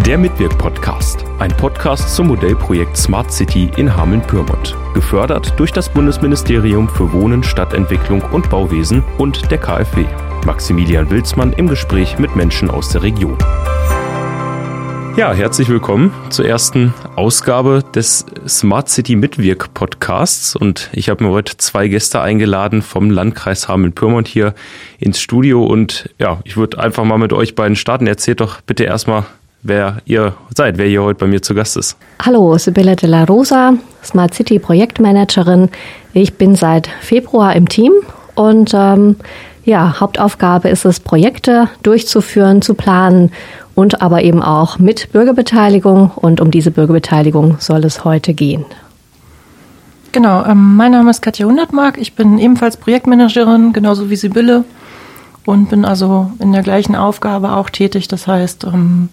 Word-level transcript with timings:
Der 0.00 0.18
Mitwirk-Podcast, 0.18 1.24
ein 1.38 1.56
Podcast 1.56 2.12
zum 2.16 2.26
Modellprojekt 2.26 2.96
Smart 2.96 3.30
City 3.32 3.70
in 3.76 3.94
Hameln-Pyrmont. 3.94 4.74
Gefördert 4.94 5.52
durch 5.58 5.70
das 5.70 5.88
Bundesministerium 5.88 6.88
für 6.88 7.12
Wohnen, 7.12 7.44
Stadtentwicklung 7.44 8.20
und 8.32 8.50
Bauwesen 8.50 9.04
und 9.18 9.52
der 9.52 9.58
KfW. 9.58 10.04
Maximilian 10.44 11.08
Wilsmann 11.08 11.52
im 11.52 11.68
Gespräch 11.68 12.18
mit 12.18 12.34
Menschen 12.34 12.68
aus 12.68 12.88
der 12.88 13.04
Region. 13.04 13.38
Ja, 15.16 15.32
herzlich 15.32 15.68
willkommen 15.68 16.12
zur 16.30 16.46
ersten 16.46 16.94
Ausgabe 17.14 17.84
des 17.94 18.26
Smart 18.48 18.88
City 18.88 19.14
Mitwirk 19.14 19.72
Podcasts. 19.74 20.56
Und 20.56 20.90
ich 20.94 21.10
habe 21.10 21.22
mir 21.22 21.30
heute 21.30 21.58
zwei 21.58 21.86
Gäste 21.86 22.20
eingeladen 22.20 22.82
vom 22.82 23.10
Landkreis 23.10 23.68
Hameln-Pyrmont 23.68 24.26
hier 24.26 24.54
ins 24.98 25.20
Studio. 25.20 25.64
Und 25.64 26.10
ja, 26.18 26.40
ich 26.44 26.56
würde 26.56 26.80
einfach 26.80 27.04
mal 27.04 27.18
mit 27.18 27.32
euch 27.32 27.54
beiden 27.54 27.76
starten. 27.76 28.06
Erzählt 28.06 28.40
doch 28.40 28.62
bitte 28.62 28.84
erstmal, 28.84 29.24
wer 29.62 29.98
ihr 30.04 30.34
seid, 30.56 30.78
wer 30.78 30.86
hier 30.86 31.02
heute 31.02 31.20
bei 31.20 31.26
mir 31.26 31.42
zu 31.42 31.54
Gast 31.54 31.76
ist. 31.76 31.96
Hallo, 32.20 32.56
Sibylle 32.58 32.96
de 32.96 33.08
la 33.08 33.24
Rosa, 33.24 33.74
Smart 34.04 34.34
City 34.34 34.58
Projektmanagerin. 34.58 35.68
Ich 36.12 36.34
bin 36.34 36.56
seit 36.56 36.88
Februar 37.00 37.54
im 37.54 37.68
Team 37.68 37.92
und 38.34 38.72
ähm, 38.74 39.16
ja, 39.64 40.00
Hauptaufgabe 40.00 40.68
ist 40.68 40.84
es, 40.84 40.98
Projekte 41.00 41.68
durchzuführen, 41.82 42.62
zu 42.62 42.74
planen 42.74 43.30
und 43.74 44.02
aber 44.02 44.22
eben 44.22 44.42
auch 44.42 44.78
mit 44.78 45.12
Bürgerbeteiligung. 45.12 46.10
Und 46.16 46.40
um 46.40 46.50
diese 46.50 46.70
Bürgerbeteiligung 46.72 47.56
soll 47.60 47.84
es 47.84 48.04
heute 48.04 48.34
gehen. 48.34 48.64
Genau, 50.10 50.44
ähm, 50.44 50.76
mein 50.76 50.92
Name 50.92 51.10
ist 51.10 51.22
Katja 51.22 51.46
Hundertmark. 51.46 51.96
Ich 51.98 52.14
bin 52.14 52.38
ebenfalls 52.38 52.76
Projektmanagerin, 52.76 53.72
genauso 53.72 54.10
wie 54.10 54.16
Sibylle. 54.16 54.64
Und 55.44 55.70
bin 55.70 55.84
also 55.84 56.30
in 56.38 56.52
der 56.52 56.62
gleichen 56.62 56.94
Aufgabe 56.94 57.52
auch 57.52 57.70
tätig. 57.70 58.08
Das 58.08 58.26
heißt, 58.26 58.64
ähm, 58.64 59.08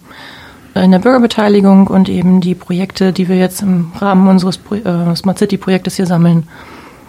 in 0.74 0.90
der 0.90 0.98
Bürgerbeteiligung 0.98 1.86
und 1.86 2.08
eben 2.08 2.40
die 2.40 2.54
Projekte, 2.54 3.12
die 3.12 3.28
wir 3.28 3.36
jetzt 3.36 3.62
im 3.62 3.92
Rahmen 3.98 4.28
unseres 4.28 4.60
äh, 4.84 5.14
Smart 5.16 5.38
City 5.38 5.56
Projektes 5.56 5.96
hier 5.96 6.06
sammeln, 6.06 6.48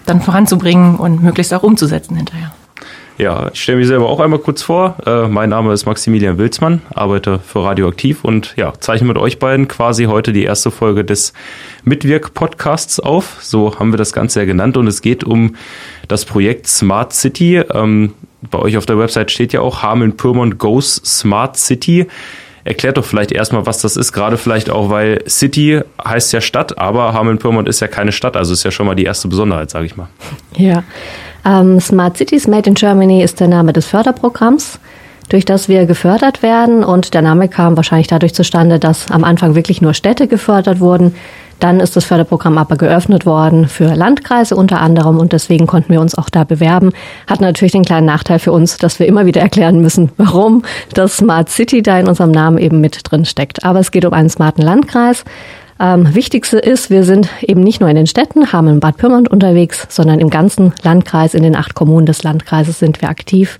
dann 0.05 0.21
voranzubringen 0.21 0.95
und 0.95 1.21
möglichst 1.21 1.53
auch 1.53 1.63
umzusetzen 1.63 2.15
hinterher. 2.15 2.51
Ja, 3.17 3.51
ich 3.53 3.61
stelle 3.61 3.77
mich 3.77 3.87
selber 3.87 4.09
auch 4.09 4.19
einmal 4.19 4.39
kurz 4.39 4.63
vor. 4.63 4.95
Äh, 5.05 5.27
mein 5.27 5.49
Name 5.49 5.71
ist 5.73 5.85
Maximilian 5.85 6.39
Wilsmann, 6.39 6.81
arbeite 6.91 7.37
für 7.37 7.63
Radioaktiv 7.63 8.23
und 8.23 8.55
ja, 8.55 8.73
zeichne 8.79 9.07
mit 9.07 9.17
euch 9.17 9.37
beiden 9.37 9.67
quasi 9.67 10.05
heute 10.05 10.33
die 10.33 10.43
erste 10.43 10.71
Folge 10.71 11.05
des 11.05 11.33
Mitwirk-Podcasts 11.83 12.99
auf. 12.99 13.37
So 13.41 13.77
haben 13.77 13.93
wir 13.93 13.97
das 13.97 14.13
Ganze 14.13 14.39
ja 14.39 14.45
genannt 14.47 14.75
und 14.75 14.87
es 14.87 15.03
geht 15.03 15.23
um 15.23 15.55
das 16.07 16.25
Projekt 16.25 16.65
Smart 16.65 17.13
City. 17.13 17.57
Ähm, 17.57 18.13
bei 18.49 18.57
euch 18.57 18.77
auf 18.77 18.87
der 18.87 18.97
Website 18.97 19.29
steht 19.29 19.53
ja 19.53 19.61
auch 19.61 19.83
Hameln-Pyrmont 19.83 20.57
Goes 20.57 20.95
Smart 20.95 21.57
City. 21.57 22.07
Erklärt 22.63 22.97
doch 22.97 23.05
vielleicht 23.05 23.31
erstmal, 23.31 23.65
was 23.65 23.81
das 23.81 23.95
ist, 23.95 24.11
gerade 24.11 24.37
vielleicht 24.37 24.69
auch, 24.69 24.89
weil 24.89 25.23
City 25.27 25.81
heißt 26.03 26.31
ja 26.33 26.41
Stadt, 26.41 26.77
aber 26.77 27.13
Hameln-Pyrmont 27.13 27.67
ist 27.67 27.79
ja 27.79 27.87
keine 27.87 28.11
Stadt, 28.11 28.37
also 28.37 28.53
ist 28.53 28.63
ja 28.63 28.71
schon 28.71 28.85
mal 28.85 28.95
die 28.95 29.03
erste 29.03 29.27
Besonderheit, 29.27 29.71
sage 29.71 29.85
ich 29.85 29.97
mal. 29.97 30.07
Ja, 30.55 30.83
ähm, 31.45 31.79
Smart 31.79 32.17
Cities 32.17 32.47
Made 32.47 32.69
in 32.69 32.75
Germany 32.75 33.23
ist 33.23 33.39
der 33.39 33.47
Name 33.47 33.73
des 33.73 33.87
Förderprogramms, 33.87 34.79
durch 35.29 35.45
das 35.45 35.69
wir 35.69 35.85
gefördert 35.85 36.43
werden. 36.43 36.83
Und 36.83 37.13
der 37.13 37.21
Name 37.21 37.47
kam 37.47 37.77
wahrscheinlich 37.77 38.07
dadurch 38.07 38.33
zustande, 38.33 38.79
dass 38.79 39.09
am 39.11 39.23
Anfang 39.23 39.55
wirklich 39.55 39.81
nur 39.81 39.93
Städte 39.93 40.27
gefördert 40.27 40.79
wurden. 40.79 41.15
Dann 41.61 41.79
ist 41.79 41.95
das 41.95 42.05
Förderprogramm 42.05 42.57
aber 42.57 42.75
geöffnet 42.75 43.27
worden 43.27 43.67
für 43.67 43.93
Landkreise 43.93 44.55
unter 44.55 44.81
anderem 44.81 45.19
und 45.19 45.31
deswegen 45.31 45.67
konnten 45.67 45.93
wir 45.93 46.01
uns 46.01 46.15
auch 46.15 46.27
da 46.27 46.43
bewerben. 46.43 46.91
Hat 47.27 47.39
natürlich 47.39 47.71
den 47.71 47.85
kleinen 47.85 48.07
Nachteil 48.07 48.39
für 48.39 48.51
uns, 48.51 48.79
dass 48.79 48.97
wir 48.97 49.05
immer 49.05 49.27
wieder 49.27 49.41
erklären 49.41 49.79
müssen, 49.79 50.09
warum 50.17 50.63
das 50.95 51.17
Smart 51.17 51.49
City 51.49 51.83
da 51.83 51.99
in 51.99 52.07
unserem 52.07 52.31
Namen 52.31 52.57
eben 52.57 52.81
mit 52.81 52.99
drin 53.03 53.25
steckt. 53.25 53.63
Aber 53.63 53.79
es 53.79 53.91
geht 53.91 54.05
um 54.05 54.13
einen 54.13 54.31
smarten 54.31 54.63
Landkreis. 54.63 55.23
Ähm, 55.79 56.15
wichtigste 56.15 56.57
ist, 56.57 56.89
wir 56.89 57.03
sind 57.03 57.29
eben 57.43 57.61
nicht 57.61 57.79
nur 57.79 57.89
in 57.89 57.95
den 57.95 58.07
Städten, 58.07 58.51
haben 58.51 58.67
in 58.67 58.79
Bad 58.79 58.97
Pyrmont 58.97 59.29
unterwegs, 59.29 59.85
sondern 59.87 60.19
im 60.19 60.31
ganzen 60.31 60.73
Landkreis, 60.81 61.35
in 61.35 61.43
den 61.43 61.55
acht 61.55 61.75
Kommunen 61.75 62.07
des 62.07 62.23
Landkreises 62.23 62.79
sind 62.79 63.03
wir 63.03 63.09
aktiv. 63.09 63.59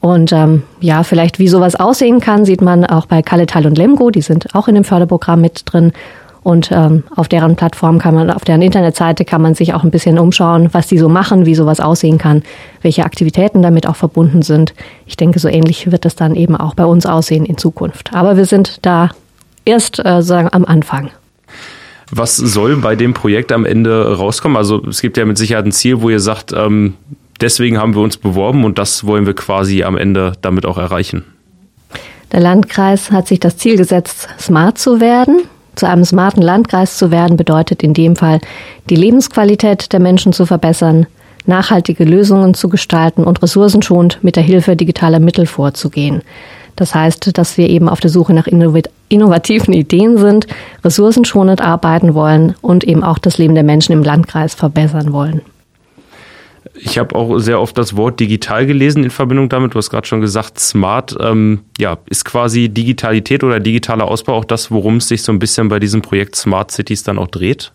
Und 0.00 0.30
ähm, 0.32 0.62
ja, 0.80 1.02
vielleicht 1.04 1.38
wie 1.38 1.48
sowas 1.48 1.74
aussehen 1.74 2.20
kann, 2.20 2.44
sieht 2.44 2.60
man 2.60 2.84
auch 2.84 3.06
bei 3.06 3.22
Kalletal 3.22 3.64
und 3.66 3.78
Lemgo, 3.78 4.10
die 4.10 4.20
sind 4.20 4.54
auch 4.54 4.68
in 4.68 4.74
dem 4.74 4.84
Förderprogramm 4.84 5.40
mit 5.40 5.62
drin. 5.64 5.92
Und 6.44 6.70
ähm, 6.70 7.04
auf 7.16 7.26
deren 7.26 7.56
Plattform 7.56 7.98
kann 7.98 8.14
man, 8.14 8.30
auf 8.30 8.44
deren 8.44 8.60
Internetseite 8.60 9.24
kann 9.24 9.40
man 9.40 9.54
sich 9.54 9.72
auch 9.72 9.82
ein 9.82 9.90
bisschen 9.90 10.18
umschauen, 10.18 10.68
was 10.72 10.86
die 10.86 10.98
so 10.98 11.08
machen, 11.08 11.46
wie 11.46 11.54
sowas 11.54 11.80
aussehen 11.80 12.18
kann, 12.18 12.42
welche 12.82 13.04
Aktivitäten 13.04 13.62
damit 13.62 13.86
auch 13.86 13.96
verbunden 13.96 14.42
sind. 14.42 14.74
Ich 15.06 15.16
denke, 15.16 15.38
so 15.38 15.48
ähnlich 15.48 15.90
wird 15.90 16.04
es 16.04 16.16
dann 16.16 16.34
eben 16.34 16.54
auch 16.54 16.74
bei 16.74 16.84
uns 16.84 17.06
aussehen 17.06 17.46
in 17.46 17.56
Zukunft. 17.56 18.12
Aber 18.12 18.36
wir 18.36 18.44
sind 18.44 18.80
da 18.82 19.08
erst 19.64 20.04
äh, 20.04 20.22
sagen 20.22 20.50
am 20.52 20.66
Anfang. 20.66 21.10
Was 22.10 22.36
soll 22.36 22.76
bei 22.76 22.94
dem 22.94 23.14
Projekt 23.14 23.50
am 23.50 23.64
Ende 23.64 24.14
rauskommen? 24.18 24.58
Also 24.58 24.84
es 24.86 25.00
gibt 25.00 25.16
ja 25.16 25.24
mit 25.24 25.38
Sicherheit 25.38 25.64
ein 25.64 25.72
Ziel, 25.72 26.02
wo 26.02 26.10
ihr 26.10 26.20
sagt, 26.20 26.52
ähm, 26.52 26.92
deswegen 27.40 27.78
haben 27.78 27.94
wir 27.94 28.02
uns 28.02 28.18
beworben 28.18 28.64
und 28.64 28.78
das 28.78 29.06
wollen 29.06 29.24
wir 29.24 29.34
quasi 29.34 29.82
am 29.82 29.96
Ende 29.96 30.34
damit 30.42 30.66
auch 30.66 30.76
erreichen. 30.76 31.24
Der 32.32 32.40
Landkreis 32.40 33.10
hat 33.10 33.28
sich 33.28 33.40
das 33.40 33.56
Ziel 33.56 33.78
gesetzt, 33.78 34.28
smart 34.38 34.76
zu 34.76 35.00
werden. 35.00 35.44
Zu 35.74 35.88
einem 35.88 36.04
smarten 36.04 36.42
Landkreis 36.42 36.96
zu 36.96 37.10
werden 37.10 37.36
bedeutet 37.36 37.82
in 37.82 37.94
dem 37.94 38.16
Fall, 38.16 38.40
die 38.90 38.96
Lebensqualität 38.96 39.92
der 39.92 40.00
Menschen 40.00 40.32
zu 40.32 40.46
verbessern, 40.46 41.06
nachhaltige 41.46 42.04
Lösungen 42.04 42.54
zu 42.54 42.68
gestalten 42.68 43.24
und 43.24 43.42
ressourcenschonend 43.42 44.18
mit 44.22 44.36
der 44.36 44.42
Hilfe 44.42 44.76
digitaler 44.76 45.20
Mittel 45.20 45.46
vorzugehen. 45.46 46.22
Das 46.76 46.94
heißt, 46.94 47.36
dass 47.38 47.56
wir 47.56 47.68
eben 47.68 47.88
auf 47.88 48.00
der 48.00 48.10
Suche 48.10 48.34
nach 48.34 48.48
innovativen 49.08 49.74
Ideen 49.74 50.18
sind, 50.18 50.46
ressourcenschonend 50.84 51.60
arbeiten 51.60 52.14
wollen 52.14 52.54
und 52.62 52.82
eben 52.82 53.04
auch 53.04 53.18
das 53.18 53.38
Leben 53.38 53.54
der 53.54 53.62
Menschen 53.62 53.92
im 53.92 54.02
Landkreis 54.02 54.54
verbessern 54.54 55.12
wollen. 55.12 55.42
Ich 56.76 56.98
habe 56.98 57.14
auch 57.14 57.38
sehr 57.38 57.60
oft 57.60 57.78
das 57.78 57.96
Wort 57.96 58.18
digital 58.18 58.66
gelesen 58.66 59.04
in 59.04 59.10
Verbindung 59.10 59.48
damit. 59.48 59.74
Du 59.74 59.78
hast 59.78 59.90
gerade 59.90 60.06
schon 60.06 60.20
gesagt, 60.20 60.58
smart. 60.58 61.16
Ähm, 61.20 61.60
ja, 61.78 61.98
ist 62.06 62.24
quasi 62.24 62.68
Digitalität 62.68 63.44
oder 63.44 63.60
digitaler 63.60 64.06
Ausbau 64.06 64.34
auch 64.34 64.44
das, 64.44 64.70
worum 64.70 64.96
es 64.96 65.08
sich 65.08 65.22
so 65.22 65.30
ein 65.30 65.38
bisschen 65.38 65.68
bei 65.68 65.78
diesem 65.78 66.02
Projekt 66.02 66.34
Smart 66.34 66.72
Cities 66.72 67.04
dann 67.04 67.18
auch 67.18 67.28
dreht? 67.28 67.72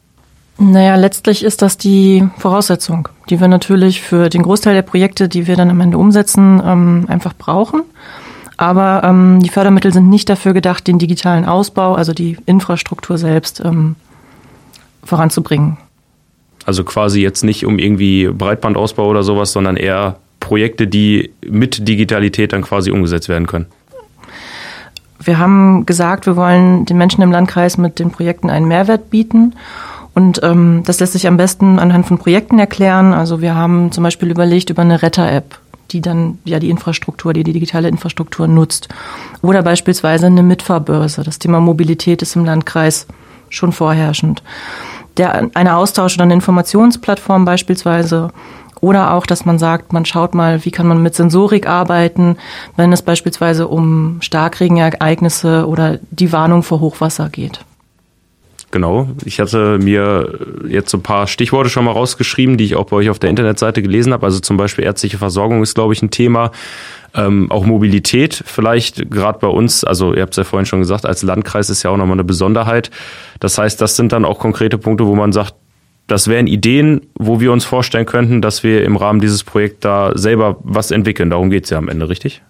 Naja, 0.57 0.97
letztlich 0.97 1.45
ist 1.45 1.61
das 1.61 1.77
die 1.77 2.27
Voraussetzung, 2.37 3.07
die 3.29 3.39
wir 3.39 3.47
natürlich 3.47 4.01
für 4.01 4.27
den 4.27 4.43
Großteil 4.43 4.73
der 4.73 4.81
Projekte, 4.81 5.29
die 5.29 5.47
wir 5.47 5.55
dann 5.55 5.69
am 5.69 5.79
Ende 5.79 5.97
umsetzen, 5.97 6.61
ähm, 6.63 7.05
einfach 7.07 7.33
brauchen. 7.33 7.83
Aber 8.57 9.03
ähm, 9.05 9.39
die 9.41 9.47
Fördermittel 9.47 9.93
sind 9.93 10.09
nicht 10.09 10.27
dafür 10.27 10.51
gedacht, 10.51 10.85
den 10.85 10.99
digitalen 10.99 11.45
Ausbau, 11.45 11.93
also 11.93 12.11
die 12.11 12.35
Infrastruktur 12.45 13.17
selbst 13.17 13.61
ähm, 13.63 13.95
voranzubringen. 15.05 15.77
Also 16.69 16.83
quasi 16.83 17.19
jetzt 17.19 17.43
nicht 17.43 17.65
um 17.65 17.79
irgendwie 17.79 18.27
Breitbandausbau 18.27 19.07
oder 19.07 19.23
sowas, 19.23 19.53
sondern 19.53 19.75
eher 19.75 20.17
Projekte, 20.39 20.85
die 20.85 21.31
mit 21.41 21.87
Digitalität 21.87 22.53
dann 22.53 22.61
quasi 22.61 22.91
umgesetzt 22.91 23.27
werden 23.27 23.47
können. 23.47 23.65
Wir 25.19 25.39
haben 25.39 25.87
gesagt, 25.87 26.27
wir 26.27 26.35
wollen 26.35 26.85
den 26.85 26.99
Menschen 26.99 27.23
im 27.23 27.31
Landkreis 27.31 27.79
mit 27.79 27.97
den 27.97 28.11
Projekten 28.11 28.51
einen 28.51 28.67
Mehrwert 28.67 29.09
bieten. 29.09 29.55
Und 30.13 30.41
ähm, 30.43 30.83
das 30.85 30.99
lässt 30.99 31.13
sich 31.13 31.25
am 31.25 31.37
besten 31.37 31.79
anhand 31.79 32.05
von 32.05 32.19
Projekten 32.19 32.59
erklären. 32.59 33.13
Also 33.13 33.41
wir 33.41 33.55
haben 33.55 33.91
zum 33.91 34.03
Beispiel 34.03 34.29
überlegt 34.29 34.69
über 34.69 34.83
eine 34.83 35.01
Retter-App 35.01 35.57
die 35.91 36.01
dann 36.01 36.37
ja 36.45 36.59
die 36.59 36.69
Infrastruktur, 36.69 37.33
die, 37.33 37.43
die 37.43 37.53
digitale 37.53 37.87
Infrastruktur 37.87 38.47
nutzt. 38.47 38.89
Oder 39.41 39.63
beispielsweise 39.63 40.27
eine 40.27 40.43
Mitfahrbörse. 40.43 41.23
Das 41.23 41.39
Thema 41.39 41.61
Mobilität 41.61 42.21
ist 42.21 42.35
im 42.35 42.45
Landkreis 42.45 43.07
schon 43.49 43.71
vorherrschend. 43.71 44.43
Der, 45.17 45.49
eine 45.53 45.75
Austausch- 45.75 46.15
oder 46.15 46.23
eine 46.23 46.33
Informationsplattform 46.35 47.45
beispielsweise. 47.45 48.31
Oder 48.81 49.13
auch, 49.13 49.25
dass 49.25 49.45
man 49.45 49.59
sagt, 49.59 49.91
man 49.91 50.05
schaut 50.05 50.33
mal, 50.33 50.63
wie 50.63 50.71
kann 50.71 50.87
man 50.87 51.03
mit 51.03 51.13
Sensorik 51.13 51.67
arbeiten, 51.67 52.37
wenn 52.77 52.93
es 52.93 53.01
beispielsweise 53.01 53.67
um 53.67 54.17
Starkregenereignisse 54.21 55.67
oder 55.67 55.99
die 56.11 56.31
Warnung 56.31 56.63
vor 56.63 56.79
Hochwasser 56.79 57.29
geht. 57.29 57.59
Genau. 58.71 59.09
Ich 59.25 59.39
hatte 59.39 59.79
mir 59.79 60.39
jetzt 60.67 60.93
ein 60.93 61.01
paar 61.01 61.25
Stichworte 61.27 61.69
schon 61.69 61.85
mal 61.85 61.91
rausgeschrieben, 61.91 62.57
die 62.57 62.65
ich 62.65 62.75
auch 62.75 62.85
bei 62.85 62.97
euch 62.97 63.09
auf 63.09 63.17
der 63.17 63.31
Internetseite 63.31 63.81
gelesen 63.81 64.13
habe. 64.13 64.25
Also 64.25 64.39
zum 64.39 64.57
Beispiel 64.57 64.85
ärztliche 64.85 65.17
Versorgung 65.17 65.63
ist, 65.63 65.73
glaube 65.73 65.93
ich, 65.93 66.01
ein 66.01 66.11
Thema. 66.11 66.51
Ähm, 67.15 67.51
auch 67.51 67.65
Mobilität 67.65 68.43
vielleicht 68.45 69.09
gerade 69.09 69.39
bei 69.39 69.47
uns, 69.47 69.83
also 69.83 70.13
ihr 70.13 70.21
habt 70.21 70.33
es 70.33 70.37
ja 70.37 70.43
vorhin 70.43 70.65
schon 70.65 70.79
gesagt, 70.79 71.05
als 71.05 71.23
Landkreis 71.23 71.69
ist 71.69 71.83
ja 71.83 71.89
auch 71.89 71.97
nochmal 71.97 72.15
eine 72.15 72.23
Besonderheit. 72.23 72.91
Das 73.39 73.57
heißt, 73.57 73.81
das 73.81 73.95
sind 73.95 74.11
dann 74.11 74.25
auch 74.25 74.39
konkrete 74.39 74.77
Punkte, 74.77 75.07
wo 75.07 75.15
man 75.15 75.31
sagt, 75.31 75.55
das 76.07 76.27
wären 76.27 76.47
Ideen, 76.47 77.01
wo 77.15 77.39
wir 77.39 77.51
uns 77.51 77.65
vorstellen 77.65 78.05
könnten, 78.05 78.41
dass 78.41 78.63
wir 78.63 78.83
im 78.83 78.95
Rahmen 78.95 79.19
dieses 79.19 79.43
Projekts 79.43 79.81
da 79.81 80.11
selber 80.15 80.57
was 80.63 80.91
entwickeln. 80.91 81.29
Darum 81.29 81.49
geht 81.49 81.65
es 81.65 81.69
ja 81.69 81.77
am 81.77 81.87
Ende, 81.87 82.09
richtig? 82.09 82.41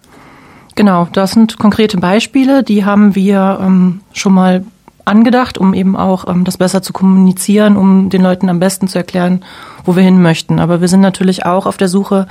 Genau, 0.76 1.08
das 1.12 1.32
sind 1.32 1.58
konkrete 1.58 1.98
Beispiele, 1.98 2.62
die 2.62 2.84
haben 2.84 3.14
wir 3.14 3.58
ähm, 3.60 4.00
schon 4.12 4.32
mal 4.32 4.64
angedacht, 5.04 5.58
um 5.58 5.74
eben 5.74 5.96
auch 5.96 6.26
ähm, 6.28 6.44
das 6.44 6.56
besser 6.56 6.82
zu 6.82 6.92
kommunizieren, 6.92 7.76
um 7.76 8.08
den 8.08 8.22
Leuten 8.22 8.48
am 8.48 8.60
besten 8.60 8.88
zu 8.88 8.96
erklären, 8.98 9.44
wo 9.84 9.96
wir 9.96 10.02
hin 10.02 10.22
möchten. 10.22 10.58
Aber 10.58 10.80
wir 10.80 10.88
sind 10.88 11.00
natürlich 11.00 11.44
auch 11.44 11.66
auf 11.66 11.76
der 11.76 11.88
Suche 11.88 12.26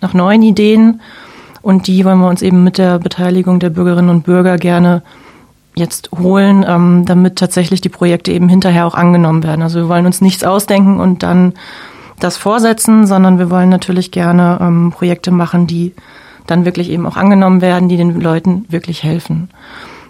nach 0.00 0.14
neuen 0.14 0.42
Ideen 0.42 1.00
und 1.64 1.86
die 1.86 2.04
wollen 2.04 2.18
wir 2.18 2.28
uns 2.28 2.42
eben 2.42 2.62
mit 2.62 2.76
der 2.76 2.98
Beteiligung 2.98 3.58
der 3.58 3.70
Bürgerinnen 3.70 4.10
und 4.10 4.24
Bürger 4.24 4.58
gerne 4.58 5.02
jetzt 5.74 6.10
holen, 6.12 6.64
ähm, 6.68 7.04
damit 7.06 7.36
tatsächlich 7.36 7.80
die 7.80 7.88
Projekte 7.88 8.32
eben 8.32 8.50
hinterher 8.50 8.86
auch 8.86 8.94
angenommen 8.94 9.42
werden. 9.42 9.62
Also 9.62 9.80
wir 9.80 9.88
wollen 9.88 10.04
uns 10.04 10.20
nichts 10.20 10.44
ausdenken 10.44 11.00
und 11.00 11.22
dann 11.22 11.54
das 12.20 12.36
vorsetzen, 12.36 13.06
sondern 13.06 13.38
wir 13.38 13.50
wollen 13.50 13.70
natürlich 13.70 14.10
gerne 14.10 14.58
ähm, 14.60 14.92
Projekte 14.94 15.30
machen, 15.30 15.66
die 15.66 15.94
dann 16.46 16.66
wirklich 16.66 16.90
eben 16.90 17.06
auch 17.06 17.16
angenommen 17.16 17.62
werden, 17.62 17.88
die 17.88 17.96
den 17.96 18.20
Leuten 18.20 18.66
wirklich 18.68 19.02
helfen. 19.02 19.48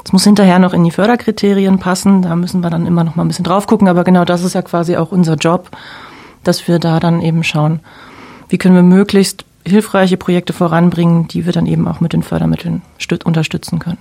Es 0.05 0.13
muss 0.13 0.25
hinterher 0.25 0.59
noch 0.59 0.75
in 0.75 0.83
die 0.83 0.91
Förderkriterien 0.91 1.79
passen, 1.79 2.23
da 2.23 2.35
müssen 2.35 2.63
wir 2.63 2.69
dann 2.69 2.85
immer 2.85 3.05
noch 3.05 3.15
mal 3.15 3.25
ein 3.25 3.29
bisschen 3.29 3.45
drauf 3.45 3.69
gucken, 3.69 3.87
aber 3.87 4.03
genau 4.03 4.25
das 4.25 4.43
ist 4.43 4.55
ja 4.55 4.63
quasi 4.63 4.97
auch 4.97 5.13
unser 5.13 5.37
Job, 5.37 5.71
dass 6.43 6.67
wir 6.67 6.81
da 6.81 6.99
dann 6.99 7.23
eben 7.23 7.45
schauen, 7.45 7.79
wie 8.49 8.59
können 8.59 8.75
wir 8.75 8.83
möglichst 8.83 9.47
hilfreiche 9.67 10.17
Projekte 10.17 10.53
voranbringen, 10.53 11.29
die 11.29 11.47
wir 11.47 11.53
dann 11.53 11.67
eben 11.67 11.89
auch 11.89 12.01
mit 12.01 12.13
den 12.13 12.23
Fördermitteln 12.23 12.83
unterstützen 13.25 13.79
können. 13.79 13.99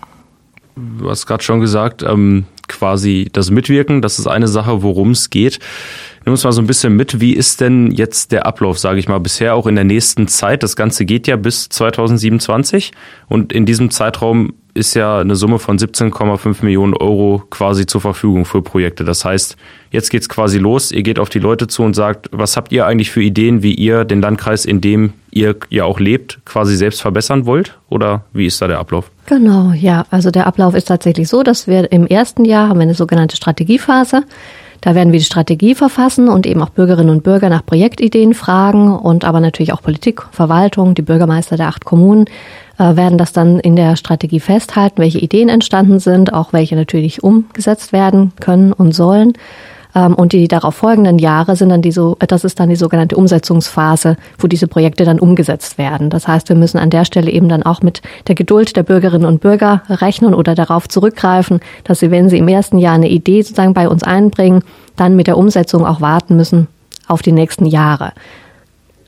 Du 0.76 1.10
hast 1.10 1.26
gerade 1.28 1.44
schon 1.44 1.60
gesagt, 1.60 2.04
ähm, 2.04 2.46
quasi 2.68 3.30
das 3.32 3.52
Mitwirken, 3.52 4.02
das 4.02 4.20
ist 4.20 4.28
eine 4.28 4.48
Sache, 4.48 4.82
worum 4.82 5.12
es 5.12 5.30
geht. 5.30 5.60
Nimm 6.26 6.34
uns 6.34 6.44
mal 6.46 6.54
so 6.54 6.62
ein 6.62 6.68
bisschen 6.68 6.96
mit, 6.96 7.20
wie 7.20 7.34
ist 7.34 7.60
denn 7.60 7.92
jetzt 7.92 8.32
der 8.32 8.46
Ablauf, 8.46 8.80
sage 8.80 8.98
ich 8.98 9.10
mal, 9.10 9.20
bisher 9.20 9.56
auch 9.56 9.68
in 9.68 9.76
der 9.76 9.84
nächsten 9.84 10.30
Zeit? 10.30 10.64
Das 10.64 10.78
Ganze 10.78 11.04
geht 11.04 11.28
ja 11.28 11.36
bis 11.36 11.68
2027 11.68 12.94
und 13.28 13.52
in 13.52 13.66
diesem 13.66 13.92
Zeitraum 13.92 14.54
ist 14.74 14.96
ja 14.96 15.20
eine 15.20 15.36
Summe 15.36 15.60
von 15.60 15.78
17,5 15.78 16.64
Millionen 16.64 16.96
Euro 16.96 17.44
quasi 17.50 17.86
zur 17.86 18.02
Verfügung 18.02 18.46
für 18.46 18.62
Projekte. 18.62 19.04
Das 19.04 19.24
heißt, 19.24 19.56
jetzt 19.92 20.10
geht's 20.10 20.30
quasi 20.30 20.58
los. 20.58 20.92
Ihr 20.92 21.04
geht 21.04 21.20
auf 21.20 21.30
die 21.30 21.40
Leute 21.40 21.68
zu 21.68 21.84
und 21.84 21.94
sagt, 21.94 22.30
was 22.32 22.58
habt 22.58 22.72
ihr 22.72 22.88
eigentlich 22.88 23.12
für 23.12 23.22
Ideen, 23.22 23.62
wie 23.62 23.76
ihr 23.76 24.06
den 24.06 24.22
Landkreis, 24.22 24.66
in 24.66 24.82
dem 24.82 25.14
ihr 25.30 25.56
ja 25.70 25.84
auch 25.84 26.00
lebt, 26.00 26.40
quasi 26.46 26.76
selbst 26.76 27.02
verbessern 27.02 27.46
wollt? 27.46 27.78
Oder 27.90 28.24
wie 28.34 28.48
ist 28.48 28.62
da 28.62 28.68
der 28.68 28.80
Ablauf? 28.80 29.12
Genau, 29.28 29.74
ja. 29.74 30.06
Also 30.10 30.32
der 30.32 30.48
Ablauf 30.48 30.74
ist 30.74 30.86
tatsächlich 30.86 31.28
so, 31.28 31.44
dass 31.44 31.68
wir 31.68 31.92
im 31.92 32.08
ersten 32.08 32.46
Jahr 32.46 32.70
haben 32.70 32.78
wir 32.80 32.84
eine 32.84 32.96
sogenannte 32.96 33.36
Strategiephase. 33.36 34.24
Da 34.84 34.96
werden 34.96 35.14
wir 35.14 35.20
die 35.20 35.26
Strategie 35.26 35.76
verfassen 35.76 36.28
und 36.28 36.46
eben 36.46 36.62
auch 36.62 36.68
Bürgerinnen 36.68 37.10
und 37.10 37.24
Bürger 37.24 37.48
nach 37.48 37.66
Projektideen 37.66 38.34
fragen 38.34 38.94
und 38.94 39.24
aber 39.24 39.40
natürlich 39.40 39.72
auch 39.72 39.82
Politik, 39.82 40.24
Verwaltung, 40.34 40.94
die 40.94 41.02
Bürgermeister 41.02 41.56
der 41.56 41.70
acht 41.70 41.86
Kommunen 41.86 42.26
äh, 42.78 42.98
werden 42.98 43.18
das 43.18 43.32
dann 43.32 43.62
in 43.62 43.78
der 43.78 43.96
Strategie 43.96 44.42
festhalten, 44.42 44.98
welche 44.98 45.20
Ideen 45.20 45.48
entstanden 45.48 46.00
sind, 46.00 46.34
auch 46.34 46.52
welche 46.52 46.76
natürlich 46.76 47.24
umgesetzt 47.24 47.94
werden 47.94 48.34
können 48.42 48.74
und 48.74 48.92
sollen. 48.92 49.32
Ähm, 49.96 50.14
und 50.16 50.34
die 50.34 50.48
darauf 50.48 50.76
folgenden 50.76 51.20
Jahre 51.20 51.56
sind 51.56 51.70
dann 51.70 51.82
die 51.82 51.92
so, 51.92 52.18
das 52.20 52.44
ist 52.44 52.60
dann 52.60 52.70
die 52.70 52.76
sogenannte 52.76 53.16
Umsetzungsphase, 53.16 54.18
wo 54.38 54.48
diese 54.48 54.68
Projekte 54.68 55.06
dann 55.06 55.20
umgesetzt 55.20 55.78
werden. 55.78 56.10
Das 56.10 56.28
heißt, 56.28 56.50
wir 56.50 56.56
müssen 56.56 56.78
an 56.78 56.90
der 56.90 57.06
Stelle 57.06 57.32
eben 57.32 57.50
dann 57.50 57.64
auch 57.64 57.82
mit 57.82 58.02
der 58.28 58.36
Geduld 58.36 58.76
der 58.76 58.84
Bürgerinnen 58.84 59.26
und 59.26 59.42
Bürger 59.42 59.84
rechnen 59.90 60.34
oder 60.34 60.56
darauf 60.56 60.88
zurückgreifen, 60.88 61.60
dass 61.84 62.00
sie, 62.00 62.12
wenn 62.12 62.30
sie 62.30 62.38
im 62.38 62.48
ersten 62.48 62.78
Jahr 62.78 62.96
eine 62.96 63.10
Idee 63.10 63.42
sozusagen 63.42 63.74
bei 63.74 63.88
uns 63.88 64.04
einbringen, 64.04 64.64
dann 64.96 65.16
mit 65.16 65.28
der 65.28 65.38
Umsetzung 65.38 65.86
auch 65.86 66.02
warten 66.02 66.36
müssen 66.36 66.68
auf 67.08 67.22
die 67.22 67.32
nächsten 67.32 67.66
Jahre. 67.66 68.14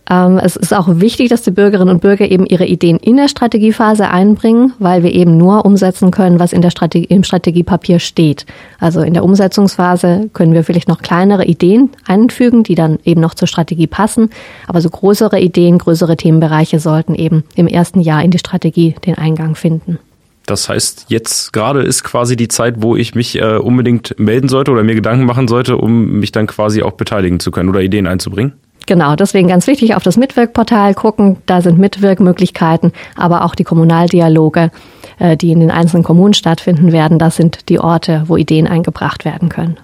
Ähm, 0.10 0.38
es 0.38 0.56
ist 0.56 0.74
auch 0.74 0.88
wichtig, 0.88 1.30
dass 1.30 1.42
die 1.42 1.52
Bürgerinnen 1.52 1.90
und 1.90 2.02
Bürger 2.02 2.30
eben 2.30 2.46
ihre 2.46 2.66
Ideen 2.66 2.98
in 2.98 3.18
der 3.18 3.28
Strategiephase 3.28 4.10
einbringen, 4.10 4.74
weil 4.78 5.04
wir 5.04 5.14
eben 5.14 5.38
nur 5.38 5.66
umsetzen 5.66 6.12
können, 6.12 6.40
was 6.40 6.54
in 6.54 6.62
der 6.62 6.70
Strategie, 6.70 7.06
im 7.06 7.24
Strategiepapier 7.24 8.00
steht. 8.00 8.46
Also 8.80 9.02
in 9.02 9.14
der 9.14 9.24
Umsetzungsphase 9.24 10.30
können 10.34 10.54
wir 10.54 10.64
vielleicht 10.64 10.88
noch 10.88 11.02
kleinere 11.02 11.46
Ideen 11.46 11.90
einfügen, 12.06 12.64
die 12.64 12.76
dann 12.76 13.00
eben 13.04 13.22
noch 13.22 13.34
zur 13.34 13.48
Strategie 13.48 13.88
passen. 13.88 14.30
Aber 14.68 14.82
so 14.82 14.90
größere 14.90 15.40
Ideen, 15.40 15.80
größere 15.80 16.18
Themenbereiche 16.18 16.80
sollten 16.80 17.16
eben 17.16 17.44
im 17.56 17.68
ersten 17.68 18.00
Jahr 18.00 18.24
in 18.24 18.32
die 18.32 18.40
Strategie 18.40 18.96
den 19.06 19.18
Eingang 19.18 19.56
finden. 19.56 19.98
Das 20.46 20.70
heißt, 20.70 21.08
jetzt 21.10 21.54
gerade 21.54 21.82
ist 21.82 22.04
quasi 22.04 22.36
die 22.36 22.48
Zeit, 22.48 22.76
wo 22.78 22.96
ich 22.96 23.16
mich 23.16 23.42
äh, 23.42 23.58
unbedingt 23.58 24.20
melden 24.20 24.48
sollte 24.48 24.72
oder 24.72 24.84
mir 24.84 24.94
Gedanken 24.94 25.26
machen 25.26 25.48
sollte, 25.48 25.78
um 25.78 26.20
mich 26.20 26.32
dann 26.32 26.46
quasi 26.46 26.84
auch 26.84 26.92
beteiligen 26.92 27.40
zu 27.40 27.50
können 27.50 27.70
oder 27.70 27.82
Ideen 27.82 28.06
einzubringen? 28.06 28.54
Genau, 28.86 29.16
deswegen 29.16 29.48
ganz 29.48 29.68
wichtig 29.68 29.96
auf 29.96 30.04
das 30.04 30.18
Mitwirkportal 30.18 30.94
gucken. 30.94 31.38
Da 31.46 31.62
sind 31.62 31.80
Mitwirkmöglichkeiten, 31.80 32.92
aber 33.16 33.44
auch 33.44 33.56
die 33.56 33.64
Kommunaldialoge, 33.64 34.70
äh, 35.18 35.36
die 35.36 35.52
in 35.52 35.60
den 35.60 35.72
einzelnen 35.72 36.04
Kommunen 36.04 36.34
stattfinden 36.34 36.92
werden. 36.92 37.18
Das 37.18 37.36
sind 37.36 37.70
die 37.70 37.80
Orte, 37.80 38.24
wo 38.28 38.38
Ideen 38.38 38.68
eingebracht 38.68 39.26
werden 39.26 39.50
können. 39.50 39.78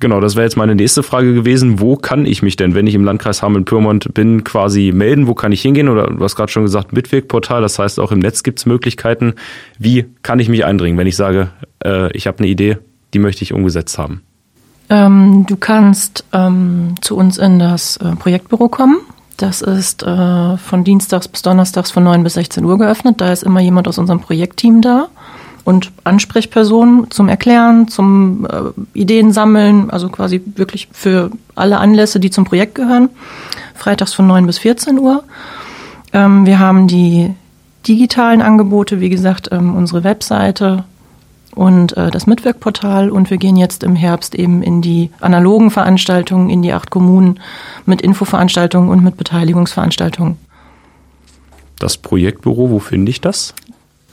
Genau, 0.00 0.20
das 0.20 0.36
wäre 0.36 0.44
jetzt 0.44 0.56
meine 0.56 0.76
nächste 0.76 1.02
Frage 1.02 1.34
gewesen. 1.34 1.80
Wo 1.80 1.96
kann 1.96 2.24
ich 2.24 2.40
mich 2.40 2.54
denn, 2.54 2.74
wenn 2.74 2.86
ich 2.86 2.94
im 2.94 3.04
Landkreis 3.04 3.42
Hameln-Pyrmont 3.42 4.14
bin, 4.14 4.44
quasi 4.44 4.92
melden? 4.94 5.26
Wo 5.26 5.34
kann 5.34 5.50
ich 5.50 5.60
hingehen? 5.60 5.88
Oder 5.88 6.06
du 6.06 6.22
hast 6.22 6.36
gerade 6.36 6.52
schon 6.52 6.62
gesagt, 6.62 6.92
Mitwirkportal. 6.92 7.60
Das 7.60 7.80
heißt, 7.80 7.98
auch 7.98 8.12
im 8.12 8.20
Netz 8.20 8.44
gibt 8.44 8.60
es 8.60 8.66
Möglichkeiten. 8.66 9.34
Wie 9.78 10.06
kann 10.22 10.38
ich 10.38 10.48
mich 10.48 10.64
eindringen, 10.64 10.96
wenn 10.98 11.08
ich 11.08 11.16
sage, 11.16 11.50
äh, 11.84 12.16
ich 12.16 12.28
habe 12.28 12.38
eine 12.38 12.46
Idee, 12.46 12.78
die 13.12 13.18
möchte 13.18 13.42
ich 13.42 13.52
umgesetzt 13.52 13.98
haben? 13.98 14.22
Ähm, 14.90 15.44
du 15.46 15.56
kannst 15.56 16.24
ähm, 16.32 16.94
zu 17.00 17.16
uns 17.16 17.38
in 17.38 17.58
das 17.58 17.96
äh, 17.98 18.16
Projektbüro 18.16 18.68
kommen. 18.68 18.98
Das 19.36 19.62
ist 19.62 20.02
äh, 20.02 20.56
von 20.56 20.84
Dienstags 20.84 21.28
bis 21.28 21.42
Donnerstags 21.42 21.90
von 21.90 22.02
9 22.02 22.24
bis 22.24 22.34
16 22.34 22.64
Uhr 22.64 22.78
geöffnet. 22.78 23.20
Da 23.20 23.32
ist 23.32 23.42
immer 23.42 23.60
jemand 23.60 23.86
aus 23.86 23.98
unserem 23.98 24.20
Projektteam 24.20 24.80
da 24.82 25.08
und 25.64 25.92
Ansprechpersonen 26.04 27.10
zum 27.10 27.28
Erklären, 27.28 27.88
zum 27.88 28.46
äh, 28.46 28.98
Ideen 28.98 29.32
sammeln, 29.32 29.90
also 29.90 30.08
quasi 30.08 30.40
wirklich 30.56 30.88
für 30.92 31.30
alle 31.54 31.78
Anlässe, 31.78 32.20
die 32.20 32.30
zum 32.30 32.44
Projekt 32.44 32.74
gehören. 32.74 33.10
Freitags 33.74 34.14
von 34.14 34.26
9 34.26 34.46
bis 34.46 34.58
14 34.58 34.98
Uhr. 34.98 35.24
Ähm, 36.14 36.46
wir 36.46 36.58
haben 36.58 36.88
die 36.88 37.34
digitalen 37.86 38.42
Angebote, 38.42 39.00
wie 39.00 39.10
gesagt, 39.10 39.50
ähm, 39.52 39.76
unsere 39.76 40.04
Webseite 40.04 40.84
und 41.54 41.96
äh, 41.96 42.10
das 42.10 42.26
Mitwirkportal. 42.26 43.10
Und 43.10 43.30
wir 43.30 43.38
gehen 43.38 43.56
jetzt 43.56 43.82
im 43.82 43.96
Herbst 43.96 44.34
eben 44.34 44.62
in 44.62 44.82
die 44.82 45.10
analogen 45.20 45.70
Veranstaltungen, 45.70 46.50
in 46.50 46.62
die 46.62 46.72
acht 46.72 46.90
Kommunen 46.90 47.40
mit 47.86 48.02
Infoveranstaltungen 48.02 48.90
und 48.90 49.02
mit 49.02 49.16
Beteiligungsveranstaltungen. 49.16 50.36
Das 51.78 51.96
Projektbüro, 51.96 52.70
wo 52.70 52.78
finde 52.78 53.10
ich 53.10 53.20
das? 53.20 53.54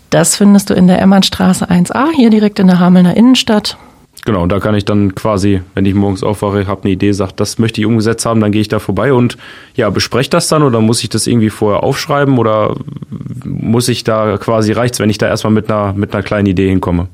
Das 0.10 0.36
findest 0.36 0.70
du 0.70 0.74
in 0.74 0.88
der 0.88 1.02
Emmernstraße 1.02 1.70
1a, 1.70 2.12
hier 2.16 2.30
direkt 2.30 2.60
in 2.60 2.68
der 2.68 2.80
Hamelner 2.80 3.18
Innenstadt. 3.18 3.78
Genau, 4.26 4.42
und 4.42 4.52
da 4.52 4.60
kann 4.60 4.74
ich 4.74 4.86
dann 4.86 5.14
quasi, 5.14 5.62
wenn 5.76 5.86
ich 5.86 5.94
morgens 5.94 6.24
aufwache, 6.24 6.66
habe 6.66 6.84
eine 6.84 6.94
Idee, 6.94 7.12
sage, 7.12 7.34
das 7.36 7.60
möchte 7.60 7.80
ich 7.80 7.86
umgesetzt 7.86 8.26
haben, 8.26 8.42
dann 8.42 8.52
gehe 8.52 8.62
ich 8.62 8.68
da 8.68 8.80
vorbei 8.80 9.14
und 9.14 9.38
ja, 9.76 9.90
bespreche 9.92 10.32
das 10.32 10.48
dann 10.48 10.64
oder 10.64 10.82
muss 10.82 11.04
ich 11.04 11.10
das 11.10 11.28
irgendwie 11.28 11.52
vorher 11.52 11.84
aufschreiben 11.84 12.40
oder 12.40 12.76
muss 13.44 13.88
ich 13.88 14.04
da 14.04 14.38
quasi 14.38 14.72
reicht's, 14.72 15.00
wenn 15.00 15.12
ich 15.12 15.20
da 15.20 15.28
erstmal 15.28 15.54
mit 15.54 15.70
einer 15.70 15.94
mit 15.94 16.14
einer 16.14 16.24
kleinen 16.24 16.48
Idee 16.48 16.70
hinkomme? 16.70 17.08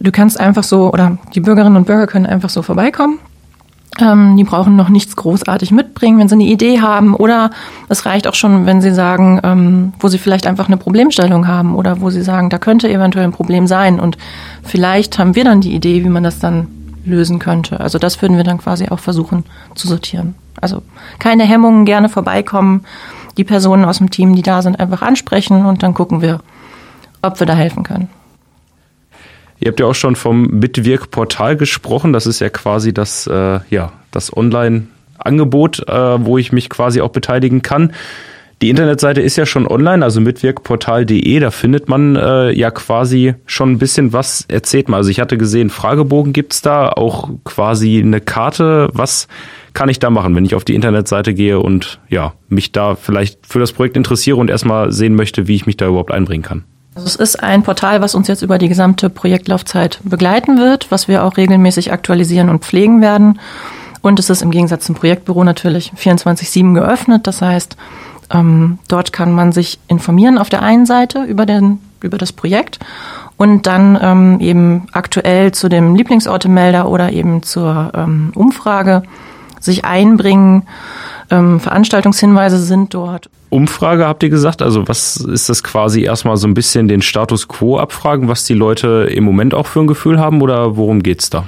Du 0.00 0.10
kannst 0.10 0.38
einfach 0.38 0.64
so, 0.64 0.92
oder 0.92 1.18
die 1.34 1.40
Bürgerinnen 1.40 1.76
und 1.76 1.86
Bürger 1.86 2.06
können 2.06 2.26
einfach 2.26 2.50
so 2.50 2.62
vorbeikommen. 2.62 3.18
Ähm, 4.00 4.36
die 4.36 4.42
brauchen 4.42 4.74
noch 4.74 4.88
nichts 4.88 5.14
großartig 5.14 5.70
mitbringen, 5.70 6.18
wenn 6.18 6.28
sie 6.28 6.34
eine 6.34 6.44
Idee 6.44 6.80
haben. 6.80 7.14
Oder 7.14 7.50
es 7.88 8.06
reicht 8.06 8.26
auch 8.26 8.34
schon, 8.34 8.66
wenn 8.66 8.80
sie 8.80 8.92
sagen, 8.92 9.40
ähm, 9.44 9.92
wo 10.00 10.08
sie 10.08 10.18
vielleicht 10.18 10.46
einfach 10.46 10.66
eine 10.66 10.76
Problemstellung 10.76 11.46
haben 11.46 11.76
oder 11.76 12.00
wo 12.00 12.10
sie 12.10 12.22
sagen, 12.22 12.50
da 12.50 12.58
könnte 12.58 12.90
eventuell 12.90 13.24
ein 13.24 13.32
Problem 13.32 13.66
sein. 13.66 14.00
Und 14.00 14.18
vielleicht 14.64 15.18
haben 15.18 15.36
wir 15.36 15.44
dann 15.44 15.60
die 15.60 15.74
Idee, 15.74 16.04
wie 16.04 16.08
man 16.08 16.24
das 16.24 16.40
dann 16.40 16.66
lösen 17.04 17.38
könnte. 17.38 17.80
Also 17.80 17.98
das 17.98 18.20
würden 18.20 18.36
wir 18.36 18.44
dann 18.44 18.58
quasi 18.58 18.88
auch 18.88 18.98
versuchen 18.98 19.44
zu 19.74 19.86
sortieren. 19.86 20.34
Also 20.60 20.82
keine 21.18 21.44
Hemmungen, 21.44 21.84
gerne 21.84 22.08
vorbeikommen, 22.08 22.84
die 23.36 23.44
Personen 23.44 23.84
aus 23.84 23.98
dem 23.98 24.10
Team, 24.10 24.34
die 24.34 24.42
da 24.42 24.62
sind, 24.62 24.80
einfach 24.80 25.02
ansprechen 25.02 25.66
und 25.66 25.82
dann 25.82 25.94
gucken 25.94 26.22
wir, 26.22 26.40
ob 27.22 27.38
wir 27.40 27.46
da 27.46 27.54
helfen 27.54 27.82
können. 27.82 28.08
Ihr 29.60 29.68
habt 29.68 29.80
ja 29.80 29.86
auch 29.86 29.94
schon 29.94 30.16
vom 30.16 30.46
Mitwirkportal 30.46 31.56
gesprochen. 31.56 32.12
Das 32.12 32.26
ist 32.26 32.40
ja 32.40 32.50
quasi 32.50 32.92
das, 32.92 33.26
äh, 33.26 33.60
ja, 33.70 33.92
das 34.10 34.36
Online-Angebot, 34.36 35.88
äh, 35.88 36.24
wo 36.24 36.38
ich 36.38 36.52
mich 36.52 36.68
quasi 36.68 37.00
auch 37.00 37.10
beteiligen 37.10 37.62
kann. 37.62 37.92
Die 38.62 38.70
Internetseite 38.70 39.20
ist 39.20 39.36
ja 39.36 39.46
schon 39.46 39.66
online, 39.66 40.04
also 40.04 40.20
mitwirkportal.de, 40.20 41.38
da 41.38 41.50
findet 41.50 41.88
man 41.88 42.16
äh, 42.16 42.50
ja 42.52 42.70
quasi 42.70 43.34
schon 43.46 43.72
ein 43.72 43.78
bisschen 43.78 44.12
was. 44.12 44.46
Erzählt 44.48 44.88
mal, 44.88 44.98
also 44.98 45.10
ich 45.10 45.20
hatte 45.20 45.36
gesehen, 45.36 45.70
Fragebogen 45.70 46.32
gibt's 46.32 46.62
da, 46.62 46.88
auch 46.88 47.28
quasi 47.44 48.00
eine 48.00 48.20
Karte. 48.20 48.88
Was 48.92 49.28
kann 49.74 49.88
ich 49.88 49.98
da 49.98 50.08
machen, 50.08 50.34
wenn 50.36 50.44
ich 50.44 50.54
auf 50.54 50.64
die 50.64 50.74
Internetseite 50.74 51.34
gehe 51.34 51.58
und 51.58 52.00
ja, 52.08 52.32
mich 52.48 52.72
da 52.72 52.94
vielleicht 52.94 53.46
für 53.46 53.58
das 53.58 53.72
Projekt 53.72 53.96
interessiere 53.96 54.36
und 54.36 54.48
erstmal 54.48 54.92
sehen 54.92 55.14
möchte, 55.14 55.48
wie 55.48 55.56
ich 55.56 55.66
mich 55.66 55.76
da 55.76 55.88
überhaupt 55.88 56.12
einbringen 56.12 56.44
kann? 56.44 56.64
Also 56.94 57.06
es 57.06 57.16
ist 57.16 57.42
ein 57.42 57.64
Portal, 57.64 58.00
was 58.00 58.14
uns 58.14 58.28
jetzt 58.28 58.42
über 58.42 58.58
die 58.58 58.68
gesamte 58.68 59.10
Projektlaufzeit 59.10 59.98
begleiten 60.04 60.58
wird, 60.58 60.90
was 60.90 61.08
wir 61.08 61.24
auch 61.24 61.36
regelmäßig 61.36 61.92
aktualisieren 61.92 62.48
und 62.48 62.64
pflegen 62.64 63.00
werden. 63.00 63.40
Und 64.00 64.20
es 64.20 64.30
ist 64.30 64.42
im 64.42 64.50
Gegensatz 64.50 64.84
zum 64.84 64.94
Projektbüro 64.94 65.44
natürlich 65.44 65.92
24-7 65.96 66.74
geöffnet. 66.74 67.26
Das 67.26 67.42
heißt, 67.42 67.76
ähm, 68.32 68.78
dort 68.86 69.12
kann 69.12 69.32
man 69.32 69.50
sich 69.50 69.80
informieren 69.88 70.38
auf 70.38 70.50
der 70.50 70.62
einen 70.62 70.86
Seite 70.86 71.24
über, 71.24 71.46
den, 71.46 71.80
über 72.00 72.18
das 72.18 72.32
Projekt 72.32 72.78
und 73.36 73.66
dann 73.66 73.98
ähm, 74.00 74.40
eben 74.40 74.86
aktuell 74.92 75.52
zu 75.52 75.68
dem 75.68 75.96
Lieblingsortemelder 75.96 76.88
oder 76.88 77.12
eben 77.12 77.42
zur 77.42 77.92
ähm, 77.94 78.30
Umfrage 78.34 79.02
sich 79.58 79.84
einbringen. 79.84 80.62
Ähm, 81.30 81.58
Veranstaltungshinweise 81.58 82.58
sind 82.58 82.94
dort 82.94 83.30
Umfrage, 83.54 84.06
habt 84.06 84.24
ihr 84.24 84.30
gesagt? 84.30 84.62
Also 84.62 84.88
was 84.88 85.16
ist 85.16 85.48
das 85.48 85.62
quasi 85.62 86.02
erstmal 86.02 86.36
so 86.36 86.48
ein 86.48 86.54
bisschen 86.54 86.88
den 86.88 87.02
Status 87.02 87.46
quo 87.46 87.78
abfragen, 87.78 88.26
was 88.26 88.44
die 88.44 88.54
Leute 88.54 89.08
im 89.10 89.22
Moment 89.22 89.54
auch 89.54 89.66
für 89.66 89.78
ein 89.78 89.86
Gefühl 89.86 90.18
haben 90.18 90.42
oder 90.42 90.76
worum 90.76 91.04
geht's 91.04 91.30
da? 91.30 91.46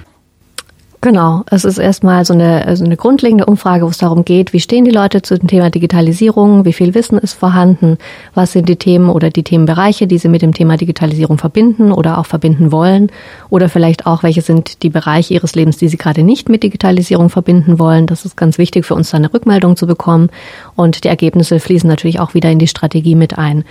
Genau, 1.06 1.44
es 1.48 1.64
ist 1.64 1.78
erstmal 1.78 2.24
so 2.24 2.34
eine, 2.34 2.76
so 2.76 2.84
eine 2.84 2.96
grundlegende 2.96 3.46
Umfrage, 3.46 3.84
wo 3.84 3.90
es 3.90 3.98
darum 3.98 4.24
geht, 4.24 4.52
wie 4.52 4.58
stehen 4.58 4.84
die 4.84 4.90
Leute 4.90 5.22
zu 5.22 5.38
dem 5.38 5.46
Thema 5.46 5.70
Digitalisierung, 5.70 6.64
wie 6.64 6.72
viel 6.72 6.96
Wissen 6.96 7.16
ist 7.16 7.34
vorhanden, 7.34 7.96
was 8.34 8.50
sind 8.50 8.68
die 8.68 8.74
Themen 8.74 9.08
oder 9.08 9.30
die 9.30 9.44
Themenbereiche, 9.44 10.08
die 10.08 10.18
sie 10.18 10.26
mit 10.26 10.42
dem 10.42 10.52
Thema 10.52 10.76
Digitalisierung 10.76 11.38
verbinden 11.38 11.92
oder 11.92 12.18
auch 12.18 12.26
verbinden 12.26 12.72
wollen 12.72 13.12
oder 13.50 13.68
vielleicht 13.68 14.04
auch, 14.04 14.24
welche 14.24 14.42
sind 14.42 14.82
die 14.82 14.90
Bereiche 14.90 15.34
ihres 15.34 15.54
Lebens, 15.54 15.76
die 15.76 15.86
sie 15.86 15.96
gerade 15.96 16.24
nicht 16.24 16.48
mit 16.48 16.64
Digitalisierung 16.64 17.30
verbinden 17.30 17.78
wollen. 17.78 18.08
Das 18.08 18.24
ist 18.24 18.36
ganz 18.36 18.58
wichtig 18.58 18.84
für 18.84 18.96
uns, 18.96 19.10
da 19.10 19.18
eine 19.18 19.32
Rückmeldung 19.32 19.76
zu 19.76 19.86
bekommen 19.86 20.28
und 20.74 21.04
die 21.04 21.08
Ergebnisse 21.08 21.60
fließen 21.60 21.88
natürlich 21.88 22.18
auch 22.18 22.34
wieder 22.34 22.50
in 22.50 22.58
die 22.58 22.66
Strategie 22.66 23.14
mit 23.14 23.38
ein. 23.38 23.64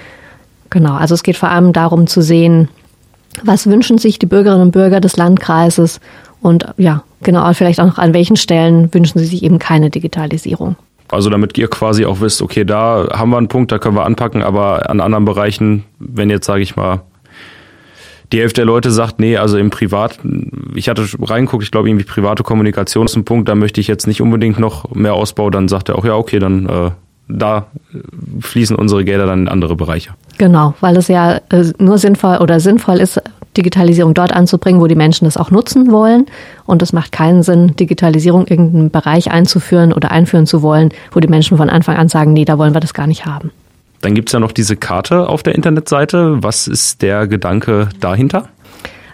Genau, 0.70 0.94
also 0.94 1.14
es 1.14 1.24
geht 1.24 1.36
vor 1.36 1.50
allem 1.50 1.74
darum 1.74 2.08
zu 2.08 2.22
sehen, 2.22 2.70
was 3.44 3.68
wünschen 3.68 3.98
sich 3.98 4.20
die 4.20 4.26
Bürgerinnen 4.26 4.62
und 4.62 4.72
Bürger 4.72 5.02
des 5.02 5.18
Landkreises 5.18 6.00
und 6.46 6.68
ja, 6.78 7.04
genau, 7.26 7.52
vielleicht 7.54 7.82
auch 7.82 7.86
noch 7.86 7.98
an 7.98 8.14
welchen 8.14 8.38
Stellen 8.38 8.94
wünschen 8.94 9.20
Sie 9.20 9.26
sich 9.26 9.44
eben 9.44 9.60
keine 9.60 9.90
Digitalisierung. 9.90 10.78
Also 11.10 11.30
damit 11.30 11.58
ihr 11.58 11.68
quasi 11.68 12.06
auch 12.06 12.22
wisst, 12.22 12.42
okay, 12.42 12.64
da 12.64 13.08
haben 13.12 13.30
wir 13.30 13.38
einen 13.38 13.48
Punkt, 13.50 13.72
da 13.72 13.78
können 13.78 13.96
wir 13.96 14.06
anpacken, 14.06 14.42
aber 14.42 14.90
an 14.90 15.02
anderen 15.02 15.26
Bereichen, 15.26 15.84
wenn 16.00 16.30
jetzt, 16.30 16.46
sage 16.46 16.62
ich 16.62 16.76
mal, 16.76 17.02
die 18.32 18.40
Hälfte 18.40 18.62
der 18.62 18.66
Leute 18.66 18.90
sagt, 18.90 19.20
nee, 19.20 19.38
also 19.38 19.58
im 19.58 19.70
Privat, 19.70 20.20
ich 20.74 20.90
hatte 20.90 21.06
reingeguckt, 21.22 21.64
ich 21.64 21.72
glaube 21.72 21.90
irgendwie 21.90 22.06
private 22.06 22.44
Kommunikation 22.44 23.06
ist 23.06 23.16
ein 23.16 23.26
Punkt, 23.26 23.48
da 23.48 23.56
möchte 23.56 23.80
ich 23.80 23.88
jetzt 23.88 24.08
nicht 24.08 24.22
unbedingt 24.22 24.58
noch 24.58 24.90
mehr 24.96 25.14
Ausbau, 25.14 25.50
dann 25.52 25.68
sagt 25.68 25.90
er 25.90 25.98
auch, 25.98 26.06
ja, 26.06 26.16
okay, 26.16 26.40
dann 26.40 26.68
äh, 26.68 26.92
da 27.28 27.68
fließen 28.40 28.76
unsere 28.76 29.04
Gelder 29.04 29.26
dann 29.26 29.42
in 29.42 29.48
andere 29.48 29.76
Bereiche. 29.76 30.12
Genau, 30.38 30.74
weil 30.82 30.98
es 30.98 31.08
ja 31.08 31.38
äh, 31.50 31.72
nur 31.80 31.98
sinnvoll 31.98 32.38
oder 32.38 32.60
sinnvoll 32.60 32.98
ist, 32.98 33.22
Digitalisierung 33.56 34.14
dort 34.14 34.34
anzubringen, 34.34 34.82
wo 34.82 34.88
die 34.88 34.96
Menschen 34.96 35.26
es 35.26 35.38
auch 35.38 35.52
nutzen 35.52 35.92
wollen. 35.92 36.26
Und 36.66 36.82
es 36.82 36.94
macht 36.94 37.12
keinen 37.12 37.44
Sinn, 37.44 37.76
Digitalisierung 37.76 38.48
irgendeinen 38.48 38.92
Bereich 38.92 39.32
einzuführen 39.32 39.94
oder 39.94 40.12
einführen 40.12 40.46
zu 40.46 40.62
wollen, 40.62 40.90
wo 41.12 41.20
die 41.20 41.28
Menschen 41.28 41.58
von 41.58 41.70
Anfang 41.70 41.98
an 41.98 42.10
sagen, 42.10 42.34
nee, 42.34 42.46
da 42.46 42.58
wollen 42.58 42.74
wir 42.74 42.82
das 42.82 42.94
gar 42.94 43.08
nicht 43.08 43.26
haben. 43.26 43.52
Dann 44.02 44.14
gibt 44.14 44.30
es 44.30 44.34
ja 44.34 44.40
noch 44.40 44.52
diese 44.52 44.76
Karte 44.76 45.28
auf 45.28 45.42
der 45.42 45.56
Internetseite. 45.56 46.44
Was 46.44 46.68
ist 46.68 47.02
der 47.02 47.28
Gedanke 47.28 47.90
dahinter? 48.00 48.50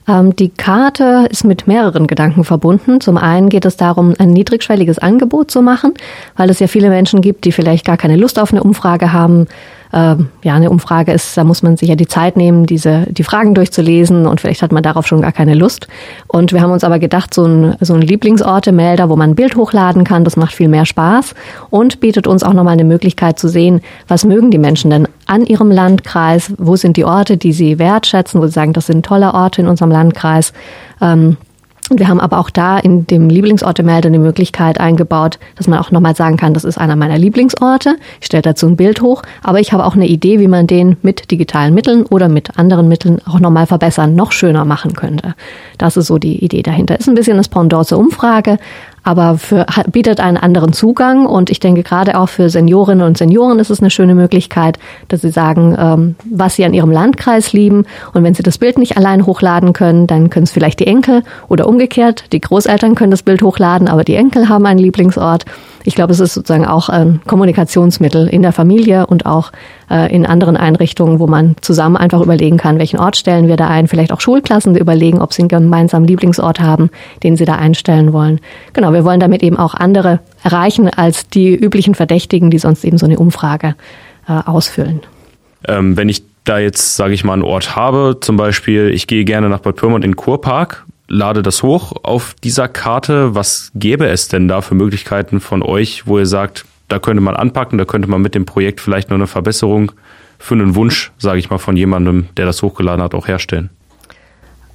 Ähm, 0.08 0.36
die 0.36 0.50
Karte 0.50 1.28
ist 1.30 1.44
mit 1.44 1.68
mehreren 1.68 2.08
Gedanken 2.08 2.44
verbunden. 2.44 3.02
Zum 3.02 3.18
einen 3.18 3.50
geht 3.50 3.66
es 3.66 3.78
darum, 3.78 4.16
ein 4.18 4.32
niedrigschwelliges 4.32 5.00
Angebot 5.00 5.52
zu 5.52 5.62
machen, 5.62 5.94
weil 6.36 6.50
es 6.50 6.60
ja 6.60 6.68
viele 6.68 6.90
Menschen 6.90 7.22
gibt, 7.22 7.46
die 7.46 7.52
vielleicht 7.52 7.86
gar 7.86 7.98
keine 7.98 8.18
Lust 8.18 8.40
auf 8.40 8.52
eine 8.52 8.64
Umfrage 8.64 9.14
haben, 9.14 9.48
äh, 9.92 10.16
ja, 10.44 10.56
eine 10.56 10.70
Umfrage 10.70 11.12
ist, 11.12 11.38
da 11.38 11.44
muss 11.44 11.64
man 11.64 11.78
sich 11.78 11.90
ja 11.90 11.96
die 11.96 12.08
Zeit 12.08 12.38
nehmen, 12.38 12.66
diese, 12.66 13.06
die 13.10 13.24
Fragen 13.24 13.54
durchzulesen 13.54 14.26
und 14.26 14.42
vielleicht 14.42 14.62
hat 14.62 14.72
man 14.72 14.84
darauf 14.84 15.08
schon 15.08 15.22
gar 15.22 15.32
keine 15.32 15.54
Lust. 15.54 15.88
Und 16.28 16.54
wir 16.54 16.62
haben 16.62 16.72
uns 16.72 16.84
aber 16.84 17.00
gedacht, 17.00 17.34
so 17.34 17.46
ein, 17.46 17.76
so 17.82 17.94
ein 17.94 18.02
Lieblingsorte-Melder, 18.02 19.10
wo 19.10 19.16
man 19.16 19.32
ein 19.32 19.36
Bild 19.36 19.56
hochladen 19.56 20.04
kann, 20.04 20.24
das 20.24 20.38
macht 20.38 20.54
viel 20.54 20.70
mehr 20.70 20.86
Spaß 20.86 21.36
und 21.70 22.00
bietet 22.00 22.28
uns 22.28 22.44
auch 22.44 22.54
nochmal 22.54 22.74
eine 22.74 22.84
Möglichkeit 22.84 23.40
zu 23.40 23.48
sehen, 23.48 23.82
was 24.08 24.26
mögen 24.26 24.52
die 24.52 24.58
Menschen 24.58 24.90
denn 24.90 25.08
an 25.28 25.46
ihrem 25.46 25.72
Landkreis, 25.72 26.54
wo 26.58 26.76
sind 26.76 26.98
die 26.98 27.06
Orte, 27.06 27.38
die 27.38 27.54
sie 27.54 27.80
wertschätzen, 27.80 28.42
wo 28.42 28.46
sie 28.46 28.54
sagen, 28.54 28.74
das 28.74 28.88
sind 28.88 29.06
tolle 29.06 29.34
Orte 29.34 29.62
in 29.62 29.68
unserem 29.68 29.92
Landkreis. 29.92 30.54
Ähm, 31.02 31.38
und 31.92 32.00
wir 32.00 32.08
haben 32.08 32.22
aber 32.22 32.40
auch 32.40 32.50
da 32.50 32.80
in 32.80 33.06
dem 33.06 33.30
Lieblingsorte-Melder 33.30 34.10
die 34.10 34.18
Möglichkeit 34.18 34.80
eingebaut, 34.80 35.40
dass 35.58 35.68
man 35.68 35.78
auch 35.78 35.92
nochmal 35.92 36.16
sagen 36.16 36.38
kann, 36.38 36.54
das 36.54 36.64
ist 36.64 36.78
einer 36.78 36.96
meiner 36.96 37.18
Lieblingsorte. 37.18 37.98
Ich 38.22 38.28
stelle 38.28 38.42
dazu 38.42 38.66
ein 38.66 38.78
Bild 38.78 39.02
hoch, 39.02 39.24
aber 39.44 39.60
ich 39.60 39.74
habe 39.74 39.86
auch 39.86 39.96
eine 39.96 40.08
Idee, 40.08 40.40
wie 40.40 40.48
man 40.48 40.68
den 40.68 40.96
mit 41.02 41.32
digitalen 41.32 41.74
Mitteln 41.74 42.06
oder 42.06 42.30
mit 42.30 42.58
anderen 42.58 42.88
Mitteln 42.88 43.20
auch 43.28 43.42
nochmal 43.42 43.68
verbessern, 43.68 44.16
noch 44.16 44.32
schöner 44.32 44.64
machen 44.64 44.94
könnte. 44.94 45.36
Das 45.78 45.98
ist 45.98 46.08
so 46.08 46.18
die 46.18 46.44
Idee 46.44 46.64
dahinter. 46.64 46.98
Ist 46.98 47.10
ein 47.10 47.16
bisschen 47.16 47.36
das 47.36 47.50
Pendant 47.50 47.86
zur 47.86 48.00
Umfrage, 48.00 48.58
aber 49.04 49.38
für, 49.38 49.66
bietet 49.92 50.20
einen 50.20 50.38
anderen 50.38 50.74
Zugang. 50.74 51.26
Und 51.26 51.50
ich 51.50 51.60
denke 51.60 51.84
gerade 51.84 52.18
auch 52.18 52.30
für 52.30 52.50
Seniorinnen 52.50 53.06
und 53.06 53.18
Senioren 53.18 53.60
ist 53.60 53.70
es 53.70 53.80
eine 53.80 53.90
schöne 53.90 54.16
Möglichkeit, 54.16 54.78
dass 55.08 55.22
sie 55.22 55.32
sagen, 55.32 55.76
ähm, 55.78 56.16
was 56.30 56.56
sie 56.56 56.66
an 56.66 56.74
ihrem 56.74 56.92
Landkreis 56.92 57.54
lieben. 57.54 57.86
Und 58.14 58.24
wenn 58.24 58.34
sie 58.34 58.44
das 58.44 58.58
Bild 58.58 58.78
nicht 58.78 58.98
allein 58.98 59.26
hochladen 59.26 59.74
können, 59.74 60.08
dann 60.08 60.30
können 60.30 60.44
es 60.44 60.52
vielleicht 60.52 60.80
die 60.80 60.88
Enkel 60.88 61.24
oder 61.48 61.68
umgekehrt, 61.68 62.26
die 62.32 62.42
Großeltern 62.42 62.96
können 62.96 63.12
das 63.12 63.24
Bild 63.24 63.42
hochladen, 63.42 63.88
aber 63.88 64.04
die 64.04 64.16
Enkel 64.16 64.50
haben 64.50 64.66
einen 64.66 64.80
Lieblingsort. 64.80 65.46
Ich 65.84 65.96
glaube, 65.96 66.14
es 66.14 66.20
ist 66.20 66.34
sozusagen 66.34 66.66
auch 66.66 66.90
ein 66.90 67.22
Kommunikationsmittel 67.26 68.28
in 68.28 68.42
der 68.42 68.52
Familie 68.52 69.08
und 69.08 69.26
auch 69.26 69.52
äh, 69.90 70.14
in 70.14 70.26
anderen 70.26 70.58
Einrichtungen, 70.58 71.20
wo 71.20 71.28
man 71.28 71.56
zusammen 71.62 71.98
einfach 71.98 72.22
überlegen 72.22 72.58
kann, 72.58 72.80
welchen 72.80 73.00
Ort 73.00 73.18
stellen 73.18 73.48
wir 73.48 73.58
da 73.58 73.68
ein. 73.68 73.88
Vielleicht 73.88 74.12
auch 74.12 74.22
Schulklassen 74.22 74.76
überlegen, 74.76 75.22
ob 75.22 75.34
sie 75.34 75.42
einen 75.42 75.50
gemeinsamen 75.50 76.08
Lieblingsort 76.08 76.60
haben, 76.60 76.90
den 77.24 77.36
sie 77.36 77.46
da 77.46 77.56
einstellen 77.56 78.14
wollen. 78.14 78.40
Genau, 78.74 78.94
wir 78.94 79.04
wollen 79.04 79.20
damit 79.20 79.44
eben 79.44 79.58
auch 79.58 79.74
andere 79.74 80.20
erreichen 80.44 80.90
als 80.90 81.28
die 81.30 81.54
üblichen 81.56 81.96
Verdächtigen, 81.96 82.52
die 82.52 82.60
sonst 82.60 82.84
eben 82.84 82.98
so 82.98 83.06
eine 83.06 83.20
Umfrage 83.20 83.76
äh, 84.28 84.34
ausfüllen. 84.34 85.02
Ähm, 85.68 85.98
wenn 85.98 86.10
ich 86.10 86.24
da 86.44 86.58
jetzt, 86.58 86.96
sage 86.96 87.14
ich 87.14 87.24
mal, 87.24 87.34
einen 87.34 87.44
Ort 87.44 87.76
habe, 87.76 88.18
zum 88.20 88.38
Beispiel, 88.38 88.90
ich 88.90 89.08
gehe 89.08 89.26
gerne 89.26 89.50
nach 89.50 89.60
Bad 89.60 89.76
Pyrmont 89.76 90.04
in 90.04 90.12
den 90.12 90.16
Kurpark, 90.16 90.86
lade 91.12 91.44
das 91.44 91.62
hoch 91.62 91.94
auf 92.04 92.36
dieser 92.42 92.68
Karte. 92.68 93.36
Was 93.36 93.72
gäbe 93.76 94.08
es 94.08 94.30
denn 94.30 94.48
da 94.48 94.62
für 94.62 94.76
Möglichkeiten 94.76 95.42
von 95.42 95.62
euch, 95.62 96.08
wo 96.08 96.18
ihr 96.18 96.26
sagt, 96.26 96.66
da 96.88 97.00
könnte 97.00 97.22
man 97.22 97.36
anpacken, 97.36 97.78
da 97.78 97.86
könnte 97.86 98.10
man 98.10 98.22
mit 98.22 98.34
dem 98.34 98.46
Projekt 98.46 98.80
vielleicht 98.80 99.10
noch 99.10 99.16
eine 99.16 99.28
Verbesserung 99.28 99.92
für 100.40 100.56
einen 100.56 100.76
Wunsch, 100.76 101.12
sage 101.18 101.40
ich 101.40 101.50
mal, 101.50 101.58
von 101.58 101.76
jemandem, 101.76 102.28
der 102.38 102.46
das 102.46 102.64
hochgeladen 102.64 103.04
hat, 103.04 103.14
auch 103.14 103.28
herstellen? 103.28 103.70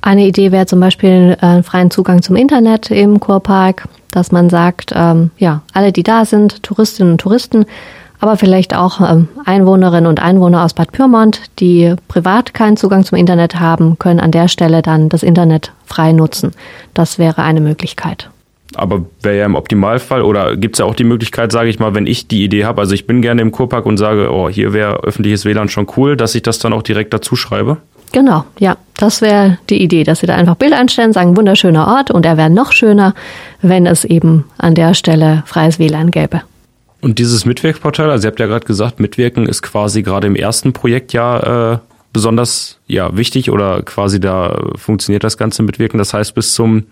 Eine 0.03 0.27
Idee 0.27 0.53
wäre 0.53 0.67
zum 0.67 0.79
Beispiel 0.79 1.37
äh, 1.41 1.63
freien 1.63 1.91
Zugang 1.91 2.23
zum 2.23 2.37
Internet 2.37 2.91
im 2.91 3.19
Kurpark, 3.19 3.89
dass 4.11 4.31
man 4.31 4.51
sagt, 4.51 4.93
ähm, 4.95 5.31
ja, 5.39 5.63
alle, 5.73 5.91
die 5.91 6.05
da 6.05 6.25
sind, 6.25 6.63
Touristinnen 6.63 7.13
und 7.13 7.21
Touristen, 7.21 7.65
aber 8.21 8.37
vielleicht 8.37 8.75
auch 8.75 9.01
ähm, 9.01 9.29
Einwohnerinnen 9.45 10.07
und 10.07 10.23
Einwohner 10.23 10.65
aus 10.65 10.75
Bad 10.75 10.93
Pyrmont, 10.93 11.43
die 11.59 11.95
privat 12.09 12.55
keinen 12.55 12.77
Zugang 12.77 13.05
zum 13.05 13.19
Internet 13.19 13.61
haben, 13.61 13.99
können 13.99 14.21
an 14.21 14.31
der 14.31 14.49
Stelle 14.49 14.83
dann 14.83 15.09
das 15.09 15.23
Internet 15.23 15.73
frei 15.85 16.13
nutzen. 16.13 16.53
Das 16.95 17.19
wäre 17.19 17.43
eine 17.43 17.61
Möglichkeit. 17.61 18.31
Aber 18.75 19.05
wäre 19.23 19.39
ja 19.39 19.47
im 19.47 19.55
Optimalfall 19.55 20.23
oder 20.23 20.57
gibt 20.57 20.75
es 20.75 20.81
ja 20.81 20.87
auch 20.87 20.95
die 20.95 21.05
Möglichkeit, 21.05 21.53
sage 21.53 21.69
ich 21.69 21.79
mal, 21.79 21.95
wenn 21.95 22.07
ich 22.07 22.27
die 22.29 22.45
Idee 22.45 22.65
habe, 22.65 22.81
also 22.81 22.95
ich 22.95 23.07
bin 23.07 23.23
gerne 23.23 23.43
im 23.43 23.53
Kurpark 23.53 23.87
und 23.87 23.97
sage, 23.97 24.31
oh, 24.33 24.49
hier 24.49 24.73
wäre 24.73 25.05
öffentliches 25.05 25.45
WLAN 25.45 25.69
schon 25.69 25.87
cool, 25.97 26.17
dass 26.17 26.35
ich 26.35 26.43
das 26.43 26.59
dann 26.59 26.73
auch 26.73 26.83
direkt 26.83 27.15
dazu 27.15 27.37
schreibe? 27.37 27.79
Genau, 28.13 28.45
ja, 28.59 28.77
das 28.97 29.21
wäre 29.21 29.59
die 29.71 29.83
Idee, 29.83 30.05
dass 30.05 30.21
Sie 30.21 30.27
da 30.27 30.35
einfach 30.35 30.57
Bilder 30.57 30.79
einstellen, 30.79 31.13
sagen, 31.13 31.37
wunderschöner 31.37 31.89
Ort 31.89 32.11
und 32.11 32.25
er 32.27 32.37
wäre 32.37 32.51
noch 32.51 32.73
schöner, 32.73 33.15
wenn 33.63 33.87
es 33.87 34.05
eben 34.05 34.45
an 34.59 34.75
der 34.75 34.95
Stelle 34.95 35.43
freies 35.47 35.79
WLAN 35.79 36.11
gäbe. 36.11 36.43
Und 37.07 37.21
dieses 37.21 37.45
Mitwirkportal, 37.45 38.11
also 38.11 38.27
ihr 38.27 38.33
habt 38.33 38.41
ja 38.41 38.47
gerade 38.47 38.67
gesagt, 38.67 38.99
Mitwirken 38.99 39.47
ist 39.47 39.63
quasi 39.63 40.03
gerade 40.03 40.27
im 40.27 40.35
ersten 40.35 40.73
Projekt 40.73 41.13
ja 41.13 41.75
äh, 41.75 41.79
besonders 42.13 42.81
ja, 42.89 43.17
wichtig 43.17 43.49
oder 43.53 43.83
quasi 43.83 44.19
da 44.19 44.61
funktioniert 44.75 45.23
das 45.23 45.39
ganze 45.39 45.63
Mitwirken. 45.63 45.99
Das 45.99 46.13
heißt, 46.13 46.35
bis 46.35 46.53
zum 46.53 46.87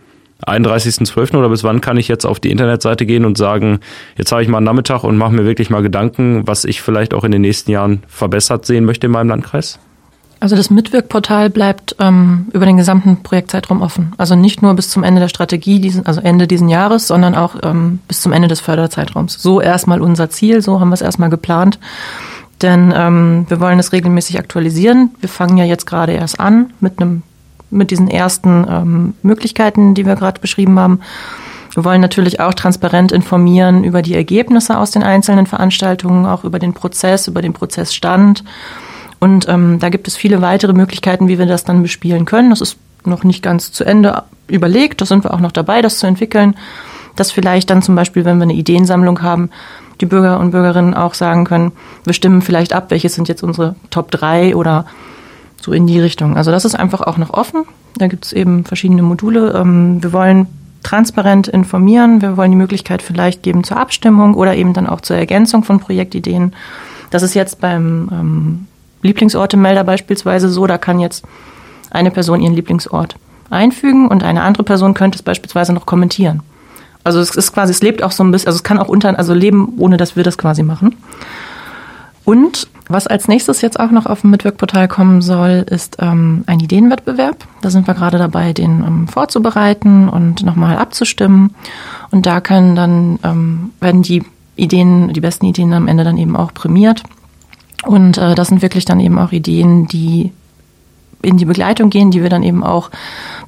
31.12. 0.47 1.37
oder 1.37 1.49
bis 1.49 1.64
wann 1.64 1.80
kann 1.80 1.97
ich 1.97 2.06
jetzt 2.06 2.26
auf 2.26 2.38
die 2.38 2.52
Internetseite 2.52 3.06
gehen 3.06 3.25
und 3.25 3.37
sagen, 3.37 3.80
jetzt 4.16 4.30
habe 4.30 4.40
ich 4.40 4.47
mal 4.47 4.59
einen 4.59 4.66
Nachmittag 4.66 5.02
und 5.02 5.16
mache 5.16 5.33
mir 5.33 5.44
wirklich 5.44 5.68
mal 5.68 5.83
Gedanken, 5.83 6.47
was 6.47 6.64
ich 6.64 6.80
vielleicht 6.80 7.12
auch 7.12 7.25
in 7.25 7.33
den 7.33 7.42
nächsten 7.42 7.73
Jahren 7.73 8.04
verbessert 8.06 8.66
sehen 8.66 8.85
möchte 8.85 9.09
in 9.09 9.12
meinem 9.12 9.30
Landkreis? 9.30 9.80
Also 10.44 10.56
das 10.56 10.68
Mitwirkportal 10.68 11.48
bleibt 11.48 11.96
ähm, 12.00 12.48
über 12.52 12.66
den 12.66 12.76
gesamten 12.76 13.22
Projektzeitraum 13.22 13.80
offen. 13.80 14.12
Also 14.18 14.34
nicht 14.34 14.60
nur 14.60 14.74
bis 14.74 14.90
zum 14.90 15.02
Ende 15.02 15.18
der 15.18 15.28
Strategie, 15.28 15.80
diesen, 15.80 16.04
also 16.04 16.20
Ende 16.20 16.46
diesen 16.46 16.68
Jahres, 16.68 17.06
sondern 17.06 17.34
auch 17.34 17.56
ähm, 17.62 18.00
bis 18.08 18.20
zum 18.20 18.30
Ende 18.30 18.46
des 18.46 18.60
Förderzeitraums. 18.60 19.38
So 19.40 19.62
erstmal 19.62 20.02
unser 20.02 20.28
Ziel, 20.28 20.60
so 20.60 20.80
haben 20.80 20.90
wir 20.90 20.96
es 20.96 21.00
erstmal 21.00 21.30
geplant. 21.30 21.78
Denn 22.60 22.92
ähm, 22.94 23.46
wir 23.48 23.58
wollen 23.58 23.78
es 23.78 23.92
regelmäßig 23.92 24.38
aktualisieren. 24.38 25.14
Wir 25.18 25.30
fangen 25.30 25.56
ja 25.56 25.64
jetzt 25.64 25.86
gerade 25.86 26.12
erst 26.12 26.38
an 26.38 26.74
mit 26.78 27.00
einem 27.00 27.22
mit 27.70 27.90
diesen 27.90 28.08
ersten 28.08 28.66
ähm, 28.68 29.14
Möglichkeiten, 29.22 29.94
die 29.94 30.04
wir 30.04 30.14
gerade 30.14 30.42
beschrieben 30.42 30.78
haben. 30.78 31.00
Wir 31.72 31.86
wollen 31.86 32.02
natürlich 32.02 32.40
auch 32.40 32.52
transparent 32.52 33.12
informieren 33.12 33.82
über 33.82 34.02
die 34.02 34.14
Ergebnisse 34.14 34.76
aus 34.78 34.90
den 34.90 35.04
einzelnen 35.04 35.46
Veranstaltungen, 35.46 36.26
auch 36.26 36.44
über 36.44 36.58
den 36.58 36.74
Prozess, 36.74 37.28
über 37.28 37.40
den 37.40 37.54
Prozessstand 37.54 38.44
und 39.21 39.49
ähm, 39.49 39.78
da 39.78 39.88
gibt 39.88 40.09
es 40.09 40.16
viele 40.16 40.42
weitere 40.42 40.73
Möglichkeiten, 40.73 41.28
wie 41.28 41.38
wir 41.38 41.47
das 41.47 41.64
dann 41.64 41.83
bespielen 41.83 42.25
können. 42.25 42.50
Das 42.50 42.61
ist 42.61 42.76
noch 43.04 43.25
nicht 43.25 43.42
ganz 43.42 43.73
zu 43.73 43.85
Ende 43.85 44.23
überlegt. 44.49 45.00
Da 45.00 45.06
sind 45.06 45.25
wir 45.25 45.35
auch 45.35 45.40
noch 45.40 45.52
dabei, 45.52 45.83
das 45.83 45.99
zu 45.99 46.06
entwickeln. 46.06 46.56
Dass 47.16 47.30
vielleicht 47.30 47.71
dann 47.71 47.83
zum 47.83 47.94
Beispiel, 47.94 48.25
wenn 48.25 48.38
wir 48.38 48.44
eine 48.44 48.54
Ideensammlung 48.54 49.23
haben, 49.23 49.50
die 50.00 50.06
Bürger 50.06 50.40
und 50.40 50.50
Bürgerinnen 50.50 50.94
auch 50.94 51.14
sagen 51.14 51.44
können, 51.44 51.73
wir 52.04 52.12
stimmen 52.12 52.42
vielleicht 52.42 52.73
ab, 52.73 52.87
welche 52.88 53.09
sind 53.09 53.28
jetzt 53.28 53.42
unsere 53.42 53.76
Top 53.90 54.11
3 54.11 54.56
oder 54.56 54.87
so 55.61 55.73
in 55.73 55.87
die 55.87 56.00
Richtung. 56.00 56.37
Also 56.37 56.50
das 56.50 56.64
ist 56.64 56.75
einfach 56.75 57.00
auch 57.02 57.16
noch 57.16 57.30
offen. 57.30 57.64
Da 57.97 58.09
gibt 58.09 58.26
es 58.26 58.33
eben 58.33 58.64
verschiedene 58.64 59.02
Module. 59.02 59.52
Ähm, 59.56 60.02
wir 60.02 60.12
wollen 60.12 60.49
transparent 60.83 61.49
informieren. 61.49 62.21
Wir 62.21 62.37
wollen 62.37 62.50
die 62.50 62.56
Möglichkeit 62.56 63.02
vielleicht 63.02 63.42
geben 63.42 63.64
zur 63.64 63.78
Abstimmung 63.78 64.35
oder 64.35 64.54
eben 64.54 64.75
dann 64.75 64.87
auch 64.87 65.00
zur 65.00 65.16
Ergänzung 65.16 65.64
von 65.64 65.80
Projektideen 65.80 66.52
Das 67.11 67.23
ist 67.23 67.35
jetzt 67.35 67.61
beim 67.61 68.09
ähm, 68.12 68.66
Lieblingsortemelder 69.04 69.84
beispielsweise 69.84 70.49
so, 70.49 70.66
da 70.66 70.78
kann 70.78 70.99
jetzt 70.99 71.25
eine 71.90 72.11
Person 72.11 72.40
ihren 72.40 72.54
Lieblingsort 72.54 73.16
einfügen 73.50 74.08
und 74.08 74.25
eine 74.25 74.42
andere 74.42 74.64
Person 74.64 74.94
könnte 74.94 75.16
es 75.16 75.23
beispielsweise 75.23 75.73
noch 75.73 75.87
kommentieren. 75.87 76.42
Also 77.04 77.20
es 77.20 77.37
ist 77.37 77.52
quasi, 77.52 77.70
es 77.70 77.82
lebt 77.82 78.02
auch 78.02 78.12
so 78.12 78.25
ein 78.25 78.30
bisschen, 78.30 78.49
also 78.49 78.56
es 78.56 78.64
kann 78.64 78.78
auch 78.78 78.88
unter, 78.88 79.16
also 79.18 79.34
leben, 79.34 79.75
ohne 79.76 79.99
dass 79.99 80.16
wir 80.16 80.25
das 80.25 80.38
quasi 80.38 80.62
machen. 80.62 80.96
Und 82.25 82.68
was 82.88 83.06
als 83.06 83.28
nächstes 83.28 83.61
jetzt 83.61 83.78
auch 83.78 83.90
noch 83.90 84.06
auf 84.06 84.23
dem 84.23 84.30
Mitwirkportal 84.30 84.88
kommen 84.88 85.20
soll, 85.20 85.66
ist 85.68 85.99
ähm, 86.00 86.44
ein 86.46 86.61
Ideenwettbewerb. 86.61 87.37
Da 87.61 87.68
sind 87.68 87.87
wir 87.87 87.94
gerade 87.94 88.18
dabei, 88.18 88.54
den 88.54 88.82
ähm, 88.82 89.08
vorzubereiten 89.08 90.08
und 90.08 90.42
nochmal 90.42 90.78
abzustimmen. 90.78 91.54
Und 92.11 92.25
da 92.25 92.40
können 92.40 92.75
dann, 92.75 93.18
ähm, 93.23 93.70
werden 93.80 94.02
die 94.02 94.23
Ideen, 94.56 95.12
die 95.12 95.20
besten 95.20 95.46
Ideen 95.46 95.73
am 95.75 95.88
Ende 95.88 96.04
dann 96.04 96.16
eben 96.16 96.37
auch 96.37 96.54
prämiert. 96.54 97.02
Und 97.84 98.18
äh, 98.18 98.34
das 98.34 98.48
sind 98.48 98.62
wirklich 98.62 98.84
dann 98.84 99.00
eben 99.00 99.18
auch 99.18 99.32
Ideen, 99.32 99.86
die 99.88 100.32
in 101.22 101.36
die 101.38 101.44
Begleitung 101.44 101.90
gehen, 101.90 102.10
die 102.10 102.22
wir 102.22 102.28
dann 102.28 102.42
eben 102.42 102.62
auch 102.62 102.90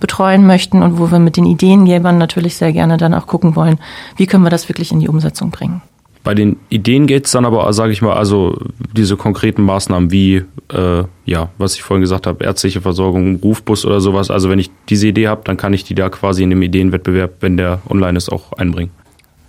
betreuen 0.01 0.47
möchten 0.47 0.83
und 0.83 0.99
wo 0.99 1.11
wir 1.11 1.19
mit 1.19 1.37
den 1.37 1.47
Ideengebern 1.47 2.19
natürlich 2.19 2.57
sehr 2.57 2.73
gerne 2.73 2.97
dann 2.97 3.15
auch 3.15 3.27
gucken 3.27 3.55
wollen, 3.55 3.79
wie 4.17 4.27
können 4.27 4.45
wir 4.45 4.51
das 4.51 4.69
wirklich 4.69 4.93
in 4.93 5.01
die 5.01 5.09
Umsetzung 5.09 5.51
bringen. 5.51 5.83
Bei 6.25 6.35
den 6.35 6.57
Ideen 6.71 7.07
geht 7.07 7.27
es 7.27 7.33
dann 7.33 7.45
aber, 7.45 7.73
sage 7.73 7.93
ich 7.93 8.03
mal, 8.03 8.15
also 8.15 8.59
diese 8.97 9.17
konkreten 9.17 9.63
Maßnahmen 9.63 10.11
wie, 10.11 10.43
äh, 10.73 11.05
ja, 11.25 11.51
was 11.57 11.77
ich 11.77 11.85
vorhin 11.85 12.01
gesagt 12.01 12.27
habe, 12.27 12.43
ärztliche 12.43 12.81
Versorgung, 12.81 13.37
Rufbus 13.37 13.85
oder 13.85 14.01
sowas. 14.01 14.33
Also 14.33 14.51
wenn 14.51 14.59
ich 14.59 14.73
diese 14.89 15.07
Idee 15.07 15.29
habe, 15.29 15.43
dann 15.45 15.57
kann 15.57 15.73
ich 15.73 15.85
die 15.85 15.95
da 15.95 16.09
quasi 16.09 16.43
in 16.43 16.51
dem 16.51 16.63
Ideenwettbewerb, 16.63 17.35
wenn 17.41 17.57
der 17.57 17.79
online 17.89 18.19
ist, 18.19 18.33
auch 18.33 18.53
einbringen. 18.55 18.91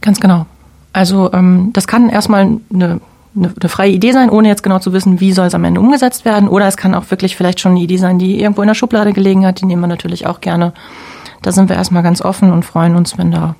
Ganz 0.01 0.19
genau. 0.19 0.45
Also 0.93 1.33
ähm, 1.33 1.71
das 1.73 1.87
kann 1.87 2.09
erstmal 2.09 2.59
eine 2.71 3.01
eine, 3.37 3.53
eine 3.59 3.69
freie 3.69 3.91
Idee 3.91 4.11
sein, 4.11 4.29
ohne 4.29 4.47
jetzt 4.47 4.63
genau 4.63 4.79
zu 4.79 4.93
wissen, 4.93 5.19
wie 5.19 5.31
soll 5.31 5.47
es 5.47 5.55
am 5.55 5.63
Ende 5.63 5.79
umgesetzt 5.79 6.25
werden. 6.25 6.49
Oder 6.49 6.67
es 6.67 6.77
kann 6.77 6.95
auch 6.95 7.09
wirklich 7.09 7.35
vielleicht 7.35 7.59
schon 7.59 7.73
eine 7.73 7.81
Idee 7.81 7.97
sein, 7.97 8.19
die 8.19 8.41
irgendwo 8.41 8.61
in 8.61 8.67
der 8.67 8.75
Schublade 8.75 9.13
gelegen 9.13 9.45
hat. 9.45 9.61
Die 9.61 9.65
nehmen 9.65 9.81
wir 9.81 9.87
natürlich 9.87 10.25
auch 10.25 10.41
gerne. 10.41 10.73
Da 11.41 11.51
sind 11.51 11.69
wir 11.69 11.75
erstmal 11.75 12.03
ganz 12.03 12.21
offen 12.21 12.51
und 12.51 12.65
freuen 12.65 12.95
uns, 12.95 13.17
wenn 13.17 13.31
da 13.31 13.55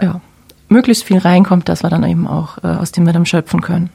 ja, 0.00 0.20
möglichst 0.68 1.04
viel 1.04 1.18
reinkommt, 1.18 1.68
dass 1.68 1.82
wir 1.82 1.90
dann 1.90 2.04
eben 2.04 2.26
auch 2.26 2.58
äh, 2.62 2.68
aus 2.68 2.92
dem 2.92 3.06
wir 3.06 3.12
dann 3.12 3.26
schöpfen 3.26 3.60
können. 3.60 3.90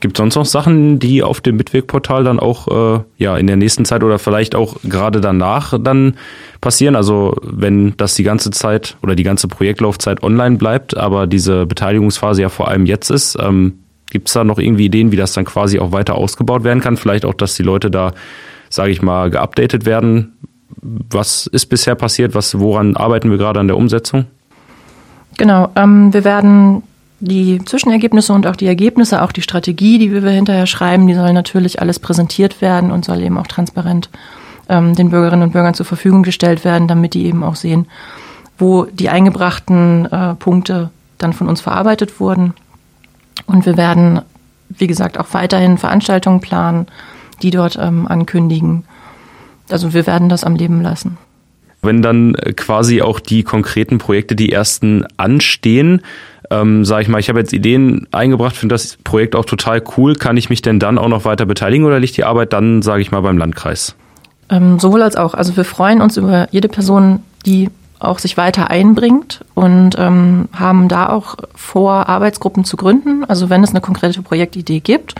Gibt 0.00 0.16
es 0.16 0.18
sonst 0.18 0.34
noch 0.34 0.44
Sachen, 0.44 0.98
die 0.98 1.22
auf 1.22 1.40
dem 1.40 1.56
Mitwegportal 1.56 2.24
dann 2.24 2.38
auch 2.38 2.68
äh, 2.68 3.00
ja 3.16 3.36
in 3.36 3.46
der 3.46 3.56
nächsten 3.56 3.84
Zeit 3.84 4.02
oder 4.02 4.18
vielleicht 4.18 4.54
auch 4.54 4.76
gerade 4.82 5.20
danach 5.20 5.78
dann 5.80 6.16
passieren? 6.60 6.96
Also 6.96 7.36
wenn 7.42 7.96
das 7.96 8.14
die 8.14 8.22
ganze 8.22 8.50
Zeit 8.50 8.96
oder 9.02 9.14
die 9.14 9.22
ganze 9.22 9.48
Projektlaufzeit 9.48 10.22
online 10.22 10.56
bleibt, 10.56 10.96
aber 10.96 11.26
diese 11.26 11.66
Beteiligungsphase 11.66 12.42
ja 12.42 12.48
vor 12.48 12.68
allem 12.68 12.86
jetzt 12.86 13.10
ist, 13.10 13.38
ähm, 13.40 13.78
gibt 14.10 14.28
es 14.28 14.34
da 14.34 14.44
noch 14.44 14.58
irgendwie 14.58 14.86
Ideen, 14.86 15.10
wie 15.10 15.16
das 15.16 15.32
dann 15.32 15.44
quasi 15.44 15.78
auch 15.78 15.92
weiter 15.92 16.14
ausgebaut 16.14 16.64
werden 16.64 16.80
kann? 16.80 16.96
Vielleicht 16.96 17.24
auch, 17.24 17.34
dass 17.34 17.56
die 17.56 17.62
Leute 17.62 17.90
da, 17.90 18.12
sage 18.68 18.90
ich 18.90 19.02
mal, 19.02 19.30
geupdatet 19.30 19.86
werden. 19.86 20.34
Was 20.80 21.46
ist 21.46 21.66
bisher 21.66 21.94
passiert? 21.94 22.34
Was, 22.34 22.58
woran 22.58 22.96
arbeiten 22.96 23.30
wir 23.30 23.38
gerade 23.38 23.58
an 23.58 23.68
der 23.68 23.76
Umsetzung? 23.76 24.26
Genau, 25.36 25.70
ähm, 25.76 26.12
wir 26.12 26.24
werden 26.24 26.82
die 27.24 27.64
Zwischenergebnisse 27.64 28.32
und 28.32 28.46
auch 28.46 28.56
die 28.56 28.66
Ergebnisse, 28.66 29.22
auch 29.22 29.32
die 29.32 29.42
Strategie, 29.42 29.98
die 29.98 30.12
wir 30.12 30.30
hinterher 30.30 30.66
schreiben, 30.66 31.06
die 31.06 31.14
soll 31.14 31.32
natürlich 31.32 31.80
alles 31.80 31.98
präsentiert 31.98 32.60
werden 32.60 32.90
und 32.90 33.04
soll 33.04 33.22
eben 33.22 33.38
auch 33.38 33.46
transparent 33.46 34.10
ähm, 34.68 34.94
den 34.94 35.10
Bürgerinnen 35.10 35.42
und 35.42 35.52
Bürgern 35.52 35.74
zur 35.74 35.86
Verfügung 35.86 36.22
gestellt 36.22 36.64
werden, 36.64 36.88
damit 36.88 37.14
die 37.14 37.26
eben 37.26 37.42
auch 37.42 37.56
sehen, 37.56 37.86
wo 38.58 38.84
die 38.84 39.08
eingebrachten 39.08 40.06
äh, 40.10 40.34
Punkte 40.34 40.90
dann 41.18 41.32
von 41.32 41.48
uns 41.48 41.60
verarbeitet 41.60 42.20
wurden. 42.20 42.54
Und 43.46 43.66
wir 43.66 43.76
werden, 43.76 44.20
wie 44.68 44.86
gesagt, 44.86 45.18
auch 45.18 45.28
weiterhin 45.32 45.78
Veranstaltungen 45.78 46.40
planen, 46.40 46.86
die 47.42 47.50
dort 47.50 47.76
ähm, 47.80 48.06
ankündigen. 48.06 48.84
Also 49.70 49.92
wir 49.92 50.06
werden 50.06 50.28
das 50.28 50.44
am 50.44 50.56
Leben 50.56 50.82
lassen. 50.82 51.18
Wenn 51.82 52.00
dann 52.00 52.34
äh, 52.36 52.52
quasi 52.52 53.02
auch 53.02 53.20
die 53.20 53.42
konkreten 53.42 53.98
Projekte, 53.98 54.36
die 54.36 54.52
ersten 54.52 55.04
anstehen, 55.16 56.02
ähm, 56.60 56.84
sage 56.84 57.02
ich 57.02 57.08
mal, 57.08 57.18
ich 57.18 57.28
habe 57.28 57.38
jetzt 57.38 57.52
Ideen 57.52 58.06
eingebracht, 58.12 58.56
finde 58.56 58.74
das 58.74 58.96
Projekt 59.04 59.34
auch 59.36 59.44
total 59.44 59.82
cool. 59.96 60.14
Kann 60.14 60.36
ich 60.36 60.50
mich 60.50 60.62
denn 60.62 60.78
dann 60.78 60.98
auch 60.98 61.08
noch 61.08 61.24
weiter 61.24 61.46
beteiligen 61.46 61.86
oder 61.86 61.98
liegt 61.98 62.16
die 62.16 62.24
Arbeit 62.24 62.52
dann, 62.52 62.82
sage 62.82 63.02
ich 63.02 63.10
mal, 63.10 63.20
beim 63.20 63.38
Landkreis? 63.38 63.94
Ähm, 64.50 64.78
sowohl 64.78 65.02
als 65.02 65.16
auch. 65.16 65.34
Also 65.34 65.56
wir 65.56 65.64
freuen 65.64 66.00
uns 66.00 66.16
über 66.16 66.48
jede 66.50 66.68
Person, 66.68 67.22
die 67.46 67.70
auch 67.98 68.18
sich 68.18 68.36
weiter 68.36 68.70
einbringt 68.70 69.44
und 69.54 69.96
ähm, 69.98 70.48
haben 70.52 70.88
da 70.88 71.08
auch 71.08 71.36
vor, 71.54 72.08
Arbeitsgruppen 72.08 72.64
zu 72.64 72.76
gründen. 72.76 73.24
Also 73.24 73.48
wenn 73.50 73.64
es 73.64 73.70
eine 73.70 73.80
konkrete 73.80 74.22
Projektidee 74.22 74.80
gibt 74.80 75.14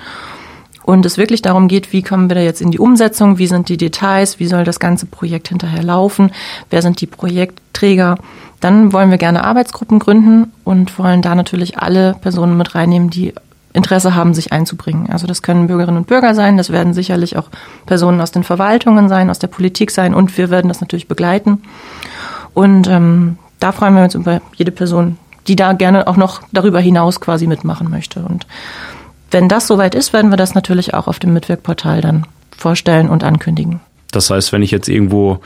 und 0.84 1.06
es 1.06 1.18
wirklich 1.18 1.42
darum 1.42 1.66
geht, 1.66 1.92
wie 1.92 2.02
kommen 2.02 2.28
wir 2.28 2.34
da 2.36 2.42
jetzt 2.42 2.60
in 2.60 2.70
die 2.70 2.78
Umsetzung, 2.78 3.38
wie 3.38 3.46
sind 3.46 3.68
die 3.68 3.76
Details, 3.76 4.38
wie 4.38 4.46
soll 4.46 4.64
das 4.64 4.78
ganze 4.78 5.06
Projekt 5.06 5.48
hinterher 5.48 5.82
laufen, 5.82 6.30
wer 6.70 6.82
sind 6.82 7.00
die 7.00 7.06
Projektträger, 7.06 8.16
dann 8.60 8.92
wollen 8.92 9.10
wir 9.10 9.18
gerne 9.18 9.44
Arbeitsgruppen 9.44 9.98
gründen 9.98 10.52
und 10.62 10.98
wollen 10.98 11.22
da 11.22 11.34
natürlich 11.34 11.78
alle 11.78 12.14
Personen 12.20 12.56
mit 12.56 12.74
reinnehmen, 12.74 13.10
die 13.10 13.32
Interesse 13.72 14.14
haben, 14.14 14.34
sich 14.34 14.52
einzubringen. 14.52 15.10
Also 15.10 15.26
das 15.26 15.42
können 15.42 15.66
Bürgerinnen 15.66 15.98
und 15.98 16.06
Bürger 16.06 16.34
sein, 16.34 16.56
das 16.56 16.70
werden 16.70 16.94
sicherlich 16.94 17.36
auch 17.36 17.48
Personen 17.86 18.20
aus 18.20 18.30
den 18.30 18.44
Verwaltungen 18.44 19.08
sein, 19.08 19.30
aus 19.30 19.38
der 19.38 19.48
Politik 19.48 19.90
sein 19.90 20.14
und 20.14 20.36
wir 20.36 20.50
werden 20.50 20.68
das 20.68 20.80
natürlich 20.80 21.08
begleiten. 21.08 21.62
Und 22.52 22.88
ähm, 22.88 23.38
da 23.58 23.72
freuen 23.72 23.96
wir 23.96 24.04
uns 24.04 24.14
über 24.14 24.40
jede 24.54 24.70
Person, 24.70 25.18
die 25.48 25.56
da 25.56 25.72
gerne 25.72 26.06
auch 26.06 26.16
noch 26.16 26.42
darüber 26.52 26.80
hinaus 26.80 27.20
quasi 27.20 27.46
mitmachen 27.46 27.90
möchte. 27.90 28.20
Und 28.20 28.46
wenn 29.34 29.48
das 29.48 29.66
soweit 29.66 29.94
ist, 29.94 30.12
werden 30.12 30.30
wir 30.30 30.36
das 30.36 30.54
natürlich 30.54 30.94
auch 30.94 31.08
auf 31.08 31.18
dem 31.18 31.34
Mitwirkportal 31.34 32.00
dann 32.00 32.24
vorstellen 32.56 33.10
und 33.10 33.24
ankündigen. 33.24 33.80
Das 34.12 34.30
heißt, 34.30 34.52
wenn 34.52 34.62
ich 34.62 34.70
jetzt 34.70 34.88
irgendwo 34.88 35.40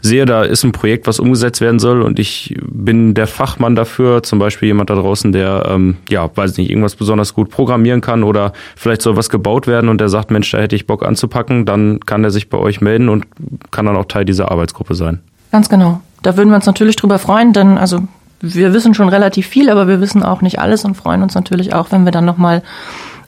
sehe, 0.00 0.24
da 0.24 0.42
ist 0.42 0.64
ein 0.64 0.72
Projekt, 0.72 1.06
was 1.06 1.20
umgesetzt 1.20 1.60
werden 1.60 1.78
soll 1.78 2.00
und 2.00 2.18
ich 2.18 2.56
bin 2.62 3.12
der 3.12 3.26
Fachmann 3.26 3.76
dafür, 3.76 4.22
zum 4.22 4.38
Beispiel 4.38 4.68
jemand 4.68 4.88
da 4.88 4.94
draußen, 4.94 5.32
der, 5.32 5.66
ähm, 5.68 5.98
ja, 6.08 6.34
weiß 6.34 6.56
nicht, 6.56 6.70
irgendwas 6.70 6.96
besonders 6.96 7.34
gut 7.34 7.50
programmieren 7.50 8.00
kann 8.00 8.24
oder 8.24 8.54
vielleicht 8.76 9.02
soll 9.02 9.16
was 9.16 9.28
gebaut 9.28 9.66
werden 9.66 9.90
und 9.90 10.00
der 10.00 10.08
sagt, 10.08 10.30
Mensch, 10.30 10.50
da 10.50 10.58
hätte 10.58 10.74
ich 10.74 10.86
Bock 10.86 11.04
anzupacken, 11.04 11.66
dann 11.66 12.00
kann 12.00 12.24
er 12.24 12.30
sich 12.30 12.48
bei 12.48 12.56
euch 12.56 12.80
melden 12.80 13.10
und 13.10 13.26
kann 13.70 13.84
dann 13.84 13.96
auch 13.96 14.06
Teil 14.06 14.24
dieser 14.24 14.50
Arbeitsgruppe 14.50 14.94
sein. 14.94 15.20
Ganz 15.52 15.68
genau. 15.68 16.00
Da 16.22 16.38
würden 16.38 16.48
wir 16.48 16.56
uns 16.56 16.66
natürlich 16.66 16.96
drüber 16.96 17.18
freuen, 17.18 17.52
denn 17.52 17.76
also 17.76 18.00
wir 18.40 18.72
wissen 18.72 18.94
schon 18.94 19.08
relativ 19.08 19.46
viel, 19.46 19.70
aber 19.70 19.86
wir 19.88 20.00
wissen 20.00 20.22
auch 20.22 20.40
nicht 20.40 20.58
alles 20.58 20.84
und 20.84 20.96
freuen 20.96 21.22
uns 21.22 21.34
natürlich 21.34 21.74
auch, 21.74 21.92
wenn 21.92 22.04
wir 22.04 22.12
dann 22.12 22.24
nochmal 22.24 22.62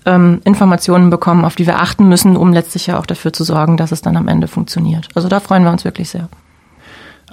ähm, 0.07 0.41
Informationen 0.45 1.11
bekommen, 1.11 1.45
auf 1.45 1.57
die 1.57 1.67
wir 1.67 1.81
achten 1.81 2.09
müssen, 2.09 2.37
um 2.37 2.53
letztlich 2.53 2.87
ja 2.87 2.99
auch 2.99 3.07
dafür 3.07 3.33
zu 3.33 3.45
sorgen, 3.45 3.77
dass 3.77 3.93
es 3.93 4.03
dann 4.03 4.17
am 4.17 4.29
Ende 4.29 4.49
funktioniert. 4.49 5.09
Also 5.15 5.29
da 5.29 5.41
freuen 5.41 5.65
wir 5.65 5.71
uns 5.71 5.85
wirklich 5.85 6.09
sehr. 6.09 6.29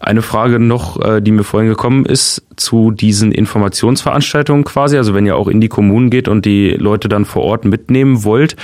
Eine 0.02 0.22
Frage 0.22 0.60
noch, 0.60 1.00
äh, 1.00 1.22
die 1.22 1.32
mir 1.32 1.44
vorhin 1.44 1.70
gekommen 1.70 2.06
ist, 2.06 2.46
zu 2.58 2.92
diesen 2.92 3.32
Informationsveranstaltungen 3.32 4.66
quasi, 4.66 4.98
also 4.98 5.14
wenn 5.14 5.26
ihr 5.26 5.38
auch 5.38 5.48
in 5.48 5.62
die 5.62 5.70
Kommunen 5.70 6.10
geht 6.10 6.28
und 6.28 6.46
die 6.46 6.72
Leute 6.72 7.08
dann 7.08 7.26
vor 7.26 7.44
Ort 7.44 7.64
mitnehmen 7.64 8.24
wollt, 8.24 8.58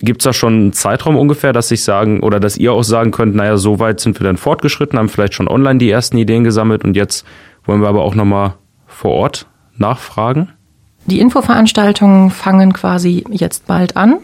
Gibt 0.00 0.20
es 0.20 0.24
da 0.24 0.32
schon 0.32 0.52
einen 0.54 0.72
Zeitraum 0.72 1.16
ungefähr, 1.16 1.52
dass 1.52 1.70
ich 1.70 1.82
sagen 1.82 2.20
oder 2.20 2.40
dass 2.40 2.56
ihr 2.56 2.72
auch 2.72 2.84
sagen 2.84 3.10
könnt, 3.10 3.34
naja, 3.34 3.56
so 3.56 3.80
weit 3.80 4.00
sind 4.00 4.20
wir 4.20 4.24
dann 4.24 4.36
fortgeschritten, 4.36 4.98
haben 4.98 5.08
vielleicht 5.08 5.34
schon 5.34 5.48
online 5.48 5.78
die 5.78 5.90
ersten 5.90 6.18
Ideen 6.18 6.44
gesammelt 6.44 6.84
und 6.84 6.94
jetzt 6.94 7.26
wollen 7.64 7.80
wir 7.80 7.88
aber 7.88 8.02
auch 8.04 8.14
nochmal 8.14 8.54
vor 8.86 9.12
Ort 9.12 9.46
nachfragen? 9.76 10.50
Die 11.08 11.20
Infoveranstaltungen 11.20 12.30
fangen 12.30 12.74
quasi 12.74 13.24
jetzt 13.30 13.66
bald 13.66 13.96
an. 13.96 14.18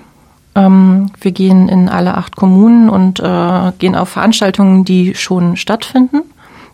Ähm, 0.54 1.10
wir 1.18 1.32
gehen 1.32 1.70
in 1.70 1.88
alle 1.88 2.14
acht 2.14 2.36
Kommunen 2.36 2.90
und 2.90 3.20
äh, 3.20 3.72
gehen 3.78 3.96
auf 3.96 4.10
Veranstaltungen, 4.10 4.84
die 4.84 5.14
schon 5.14 5.56
stattfinden. 5.56 6.20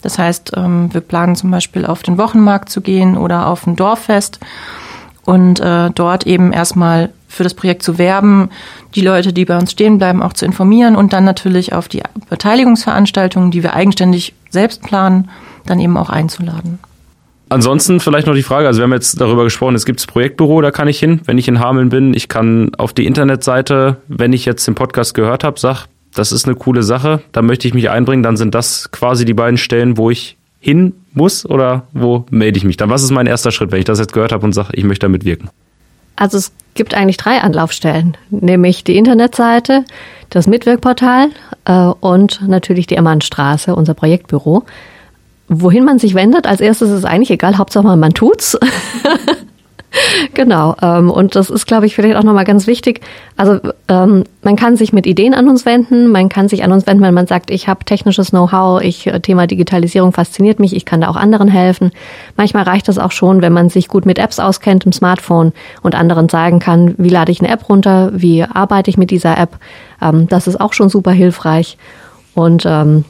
Das 0.03 0.19
heißt, 0.19 0.53
ähm, 0.57 0.93
wir 0.93 1.01
planen 1.01 1.37
zum 1.37 1.53
Beispiel 1.53 1.87
auf 1.87 2.03
den 2.03 2.19
Wochenmarkt 2.19 2.71
zu 2.71 2.81
gehen 2.81 3.17
oder 3.17 3.47
auf 3.47 3.69
ein 3.69 3.77
Dorffest 3.77 4.41
und 5.25 5.61
äh, 5.61 5.91
dort 5.91 6.27
eben 6.27 6.53
erstmal 6.53 7.11
für 7.29 7.45
das 7.45 7.55
Projekt 7.55 7.85
zu 7.85 7.97
werben, 7.97 8.51
die 8.97 9.03
Leute, 9.03 9.33
die 9.33 9.45
bei 9.45 9.57
uns 9.57 9.71
stehen 9.71 9.99
bleiben, 9.99 10.25
auch 10.25 10.33
zu 10.33 10.45
informieren 10.45 10.97
und 10.97 11.13
dann 11.13 11.23
natürlich 11.23 11.73
auf 11.73 11.87
die 11.87 12.03
Beteiligungsveranstaltungen, 12.29 13.53
die 13.53 13.63
wir 13.63 13.75
eigenständig 13.75 14.35
selbst 14.49 14.83
planen, 14.83 15.31
dann 15.67 15.79
eben 15.79 15.97
auch 15.97 16.11
einzuladen. 16.11 16.81
Ansonsten 17.51 17.99
vielleicht 17.99 18.29
noch 18.29 18.35
die 18.35 18.45
Frage, 18.45 18.69
also 18.69 18.79
wir 18.79 18.85
haben 18.85 18.93
jetzt 18.93 19.21
darüber 19.21 19.43
gesprochen, 19.43 19.75
es 19.75 19.85
gibt 19.85 19.99
das 19.99 20.07
Projektbüro, 20.07 20.61
da 20.61 20.71
kann 20.71 20.87
ich 20.87 21.01
hin, 21.01 21.21
wenn 21.25 21.37
ich 21.37 21.49
in 21.49 21.59
Hameln 21.59 21.89
bin. 21.89 22.15
Ich 22.15 22.29
kann 22.29 22.71
auf 22.77 22.93
die 22.93 23.07
Internetseite, 23.07 23.97
wenn 24.07 24.33
ich 24.33 24.45
jetzt 24.45 24.67
den 24.69 24.77
Podcast 24.77 25.15
gehört 25.15 25.43
habe, 25.43 25.59
sag, 25.59 25.87
das 26.15 26.31
ist 26.31 26.47
eine 26.47 26.55
coole 26.55 26.85
Sache, 26.85 27.23
da 27.33 27.43
möchte 27.43 27.67
ich 27.67 27.75
mich 27.75 27.91
einbringen, 27.91 28.23
dann 28.23 28.37
sind 28.37 28.55
das 28.55 28.93
quasi 28.93 29.25
die 29.25 29.35
beiden 29.35 29.59
Stellen, 29.59 29.97
wo 29.97 30.11
ich 30.11 30.37
hin 30.61 30.93
muss 31.13 31.45
oder 31.45 31.89
wo 31.93 32.25
melde 32.31 32.57
ich 32.57 32.65
mich 32.65 32.77
dann? 32.77 32.89
Was 32.89 33.03
ist 33.03 33.11
mein 33.11 33.27
erster 33.27 33.51
Schritt, 33.51 33.73
wenn 33.73 33.81
ich 33.81 33.85
das 33.85 33.99
jetzt 33.99 34.13
gehört 34.13 34.31
habe 34.31 34.47
und 34.47 34.53
sage, 34.53 34.69
ich 34.75 34.85
möchte 34.85 35.07
da 35.07 35.09
mitwirken? 35.09 35.51
Also 36.15 36.39
es 36.39 36.53
gibt 36.75 36.95
eigentlich 36.95 37.17
drei 37.17 37.41
Anlaufstellen, 37.41 38.17
nämlich 38.31 38.85
die 38.85 38.97
Internetseite, 38.97 39.85
das 40.29 40.47
Mitwirkportal 40.47 41.31
äh, 41.65 41.73
und 41.73 42.47
natürlich 42.47 42.87
die 42.87 42.95
Emmannstraße, 42.95 43.75
unser 43.75 43.95
Projektbüro. 43.95 44.65
Wohin 45.53 45.85
man 45.85 45.99
sich 45.99 46.15
wendet, 46.15 46.47
als 46.47 46.61
erstes 46.61 46.91
ist 46.91 47.05
eigentlich 47.05 47.31
egal, 47.31 47.59
Hauptsache 47.59 47.97
man 47.97 48.15
tut's. 48.15 48.57
Genau. 50.35 50.77
Ähm, 50.83 51.11
und 51.11 51.35
das 51.35 51.51
ist, 51.51 51.67
glaube 51.67 51.87
ich, 51.87 51.95
vielleicht 51.95 52.17
auch 52.17 52.23
nochmal 52.23 52.45
ganz 52.45 52.69
wichtig. 52.69 53.01
Also 53.37 53.59
ähm, 53.89 54.25
man 54.43 54.55
kann 54.55 54.77
sich 54.77 54.93
mit 54.93 55.07
Ideen 55.07 55.35
an 55.35 55.49
uns 55.49 55.67
wenden, 55.67 56.13
man 56.13 56.29
kann 56.29 56.49
sich 56.49 56.63
an 56.63 56.71
uns 56.71 56.87
wenden, 56.87 57.03
wenn 57.03 57.15
man 57.15 57.27
sagt, 57.27 57.51
ich 57.51 57.67
habe 57.67 57.85
technisches 57.85 58.31
Know-how, 58.31 58.81
ich 58.83 59.09
äh, 59.09 59.19
Thema 59.19 59.49
Digitalisierung 59.49 60.13
fasziniert 60.13 60.61
mich, 60.61 60.77
ich 60.77 60.85
kann 60.85 61.01
da 61.01 61.09
auch 61.09 61.17
anderen 61.17 61.49
helfen. 61.49 61.91
Manchmal 62.37 62.63
reicht 62.63 62.87
das 62.87 62.99
auch 62.99 63.11
schon, 63.11 63.43
wenn 63.43 63.53
man 63.53 63.69
sich 63.69 63.89
gut 63.89 64.07
mit 64.07 64.19
Apps 64.19 64.39
auskennt 64.39 64.87
im 64.87 64.93
Smartphone 64.93 65.53
und 65.83 65.97
anderen 65.97 66.29
sagen 66.29 66.61
kann, 66.61 66.95
wie 66.97 67.11
lade 67.11 67.33
ich 67.33 67.41
eine 67.41 67.51
App 67.51 67.69
runter, 67.69 68.13
wie 68.15 68.45
arbeite 68.45 68.91
ich 68.91 68.97
mit 68.97 69.11
dieser 69.11 69.37
App. 69.37 69.59
Ähm, 70.01 70.29
das 70.29 70.47
ist 70.47 70.61
auch 70.61 70.73
schon 70.73 70.89
super 70.89 71.13
hilfreich. 71.13 71.77
Und 72.35 72.65
ähm, 72.65 73.05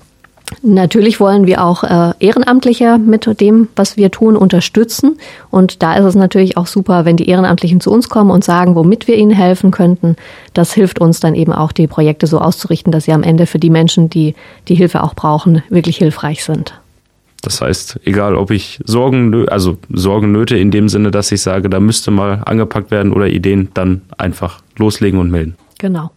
Natürlich 0.63 1.21
wollen 1.21 1.47
wir 1.47 1.65
auch 1.65 1.85
äh, 1.85 2.13
Ehrenamtliche 2.19 2.99
mit 2.99 3.41
dem, 3.41 3.69
was 3.77 3.97
wir 3.97 4.11
tun, 4.11 4.37
unterstützen. 4.37 5.17
Und 5.51 5.83
da 5.83 5.95
ist 5.95 6.05
es 6.05 6.15
natürlich 6.15 6.57
auch 6.57 6.67
super, 6.67 7.05
wenn 7.05 7.17
die 7.17 7.29
Ehrenamtlichen 7.29 7.81
zu 7.81 7.91
uns 7.91 8.09
kommen 8.09 8.31
und 8.31 8.45
sagen, 8.45 8.75
womit 8.75 9.09
wir 9.09 9.17
ihnen 9.17 9.31
helfen 9.31 9.71
könnten. 9.71 10.17
Das 10.53 10.73
hilft 10.73 11.01
uns 11.01 11.21
dann 11.21 11.35
eben 11.35 11.53
auch, 11.53 11.73
die 11.73 11.87
Projekte 11.87 12.27
so 12.27 12.41
auszurichten, 12.41 12.93
dass 12.93 13.05
sie 13.05 13.13
am 13.13 13.23
Ende 13.23 13.47
für 13.47 13.59
die 13.59 13.71
Menschen, 13.71 14.11
die 14.11 14.35
die 14.69 14.75
Hilfe 14.75 15.03
auch 15.03 15.15
brauchen, 15.15 15.63
wirklich 15.71 15.97
hilfreich 15.97 16.45
sind. 16.45 16.75
Das 17.43 17.61
heißt, 17.63 18.01
egal 18.05 18.35
ob 18.35 18.51
ich 18.51 18.81
Sorgen, 18.85 19.49
also 19.49 19.79
Sorgennöte 19.89 20.59
in 20.59 20.71
dem 20.71 20.89
Sinne, 20.89 21.11
dass 21.11 21.33
ich 21.33 21.41
sage, 21.41 21.71
da 21.71 21.81
müsste 21.81 22.11
mal 22.11 22.43
angepackt 22.45 22.91
werden 22.91 23.13
oder 23.13 23.29
Ideen, 23.29 23.71
dann 23.73 24.03
einfach 24.19 24.61
loslegen 24.77 25.19
und 25.19 25.31
melden. 25.31 25.57
Genau. 25.79 26.11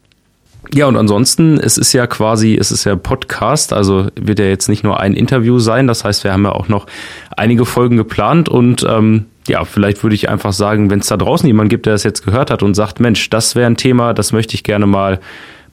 Ja, 0.73 0.88
und 0.88 0.95
ansonsten, 0.95 1.60
es 1.60 1.78
ist 1.78 1.93
ja 1.93 2.08
quasi, 2.08 2.56
es 2.60 2.71
ist 2.71 2.84
ja 2.86 2.95
Podcast, 2.95 3.73
also 3.73 4.08
wird 4.15 4.39
ja 4.39 4.45
jetzt 4.45 4.69
nicht 4.69 4.84
nur 4.84 4.99
ein 4.99 5.13
Interview 5.13 5.60
sein. 5.60 5.88
Das 5.88 6.04
heißt, 6.04 6.23
wir 6.23 6.34
haben 6.34 6.43
ja 6.43 6.52
auch 6.52 6.67
noch 6.67 6.88
einige 7.36 7.65
Folgen 7.65 7.97
geplant 7.97 8.49
und 8.49 8.86
ähm, 8.88 9.26
ja, 9.47 9.65
vielleicht 9.65 10.04
würde 10.04 10.15
ich 10.15 10.30
einfach 10.30 10.54
sagen, 10.54 10.89
wenn 10.89 10.99
es 10.99 11.08
da 11.08 11.17
draußen 11.17 11.45
jemand 11.45 11.69
gibt, 11.69 11.86
der 11.86 11.93
das 11.93 12.04
jetzt 12.04 12.23
gehört 12.23 12.49
hat 12.49 12.63
und 12.63 12.76
sagt, 12.76 12.99
Mensch, 12.99 13.30
das 13.30 13.56
wäre 13.56 13.67
ein 13.67 13.78
Thema, 13.78 14.13
das 14.13 14.32
möchte 14.32 14.56
ich 14.56 14.63
gerne 14.63 14.86
mal 14.86 15.19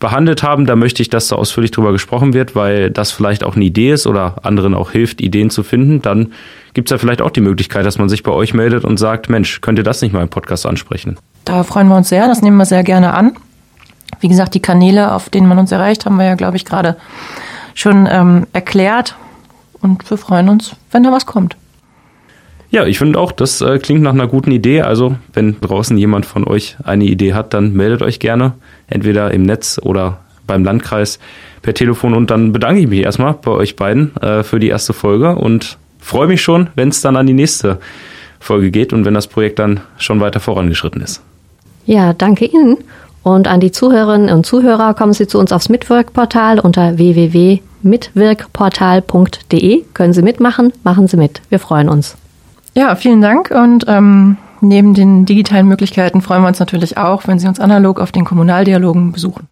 behandelt 0.00 0.42
haben, 0.42 0.66
da 0.66 0.76
möchte 0.76 1.03
ich, 1.03 1.11
dass 1.11 1.29
da 1.29 1.37
ausführlich 1.37 1.70
drüber 1.70 1.92
gesprochen 1.92 2.33
wird, 2.33 2.57
weil 2.57 2.90
das 2.90 3.12
vielleicht 3.12 3.44
auch 3.44 3.55
eine 3.55 3.66
Idee 3.66 3.92
ist 3.92 4.07
oder 4.07 4.37
anderen 4.42 4.74
auch 4.74 4.90
hilft, 4.90 5.20
Ideen 5.20 5.50
zu 5.50 5.62
finden, 5.62 6.03
dann 6.03 6.33
gibt 6.72 6.88
es 6.88 6.90
ja 6.90 6.98
vielleicht 6.98 7.22
auch 7.22 7.31
die 7.31 7.42
Möglichkeit, 7.42 7.85
dass 7.85 7.98
man 7.98 8.09
sich 8.09 8.22
bei 8.22 8.33
euch 8.33 8.55
meldet 8.55 8.85
und 8.85 8.96
sagt, 8.96 9.29
Mensch, 9.29 9.61
könnt 9.61 9.79
ihr 9.79 9.85
das 9.85 10.00
nicht 10.03 10.12
mal 10.12 10.22
im 10.22 10.31
Podcast 10.31 10.66
ansprechen? 10.66 11.18
Da 11.44 11.62
freuen 11.62 11.88
wir 11.88 11.96
uns 11.96 12.09
sehr, 12.09 12.26
das 12.26 12.42
nehmen 12.42 12.57
wir 12.57 12.64
sehr 12.64 12.83
gerne 12.83 13.12
an. 13.14 13.33
Wie 14.20 14.28
gesagt, 14.28 14.54
die 14.54 14.61
Kanäle, 14.61 15.12
auf 15.12 15.30
denen 15.30 15.48
man 15.48 15.59
uns 15.59 15.72
erreicht, 15.72 16.06
haben 16.06 16.16
wir 16.16 16.26
ja, 16.26 16.35
glaube 16.35 16.56
ich, 16.56 16.64
gerade 16.64 16.96
schon 17.74 18.09
ähm, 18.11 18.46
erklärt. 18.52 19.16
Und 19.80 20.09
wir 20.11 20.18
freuen 20.18 20.48
uns, 20.48 20.76
wenn 20.90 21.02
da 21.02 21.12
was 21.12 21.26
kommt. 21.26 21.56
Ja, 22.70 22.85
ich 22.85 22.98
finde 22.98 23.18
auch, 23.18 23.33
das 23.33 23.61
äh, 23.61 23.78
klingt 23.78 24.02
nach 24.02 24.12
einer 24.12 24.28
guten 24.28 24.52
Idee. 24.52 24.83
Also, 24.83 25.16
wenn 25.33 25.61
draußen 25.61 25.96
jemand 25.98 26.26
von 26.26 26.46
euch 26.46 26.76
eine 26.85 27.04
Idee 27.04 27.35
hat, 27.35 27.52
dann 27.52 27.72
meldet 27.72 28.02
euch 28.02 28.20
gerne. 28.20 28.52
Entweder 28.87 29.33
im 29.33 29.42
Netz 29.42 29.80
oder 29.83 30.18
beim 30.46 30.64
Landkreis 30.64 31.18
per 31.62 31.74
Telefon. 31.74 32.14
Und 32.14 32.30
dann 32.30 32.52
bedanke 32.52 32.80
ich 32.80 32.88
mich 32.88 33.00
erstmal 33.00 33.35
bei 33.35 33.50
euch 33.50 33.76
beiden 33.76 34.16
äh, 34.16 34.42
für 34.44 34.61
die 34.61 34.68
erste 34.68 34.92
Folge 34.92 35.35
und 35.35 35.78
freue 35.98 36.28
mich 36.28 36.42
schon, 36.42 36.68
wenn 36.76 36.88
es 36.88 37.00
dann 37.00 37.16
an 37.16 37.26
die 37.26 37.35
nächste 37.35 37.78
Folge 38.38 38.70
geht 38.70 38.92
und 38.92 39.04
wenn 39.04 39.14
das 39.14 39.26
Projekt 39.26 39.59
dann 39.59 39.80
schon 39.98 40.20
weiter 40.20 40.40
vorangeschritten 40.40 41.02
ist. 41.02 41.22
Ja, 41.87 42.12
danke 42.12 42.46
Ihnen. 42.46 42.78
Und 43.22 43.48
an 43.48 43.61
die 43.61 43.70
Zuhörerinnen 43.70 44.35
und 44.35 44.46
Zuhörer 44.46 44.94
kommen 44.94 45.12
Sie 45.12 45.26
zu 45.26 45.38
uns 45.38 45.52
aufs 45.52 45.68
Mitwirkportal 45.68 46.59
unter 46.59 46.96
www.mitwirkportal.de. 46.96 49.85
Können 49.92 50.12
Sie 50.12 50.22
mitmachen? 50.22 50.72
Machen 50.83 51.06
Sie 51.06 51.18
mit. 51.18 51.42
Wir 51.50 51.59
freuen 51.59 51.88
uns. 51.88 52.16
Ja, 52.74 52.96
vielen 52.96 53.20
Dank. 53.20 53.50
Und 53.50 53.85
ähm, 53.88 54.37
neben 54.61 54.94
den 54.94 55.26
digitalen 55.26 55.68
Möglichkeiten 55.68 56.22
freuen 56.22 56.42
wir 56.42 56.48
uns 56.48 56.61
natürlich 56.61 56.96
auch, 56.96 57.26
wenn 57.26 57.38
Sie 57.38 57.46
uns 57.46 57.61
analog 57.61 58.00
auf 58.00 58.11
den 58.12 58.24
Kommunaldialogen 58.24 59.12
besuchen. 59.12 59.46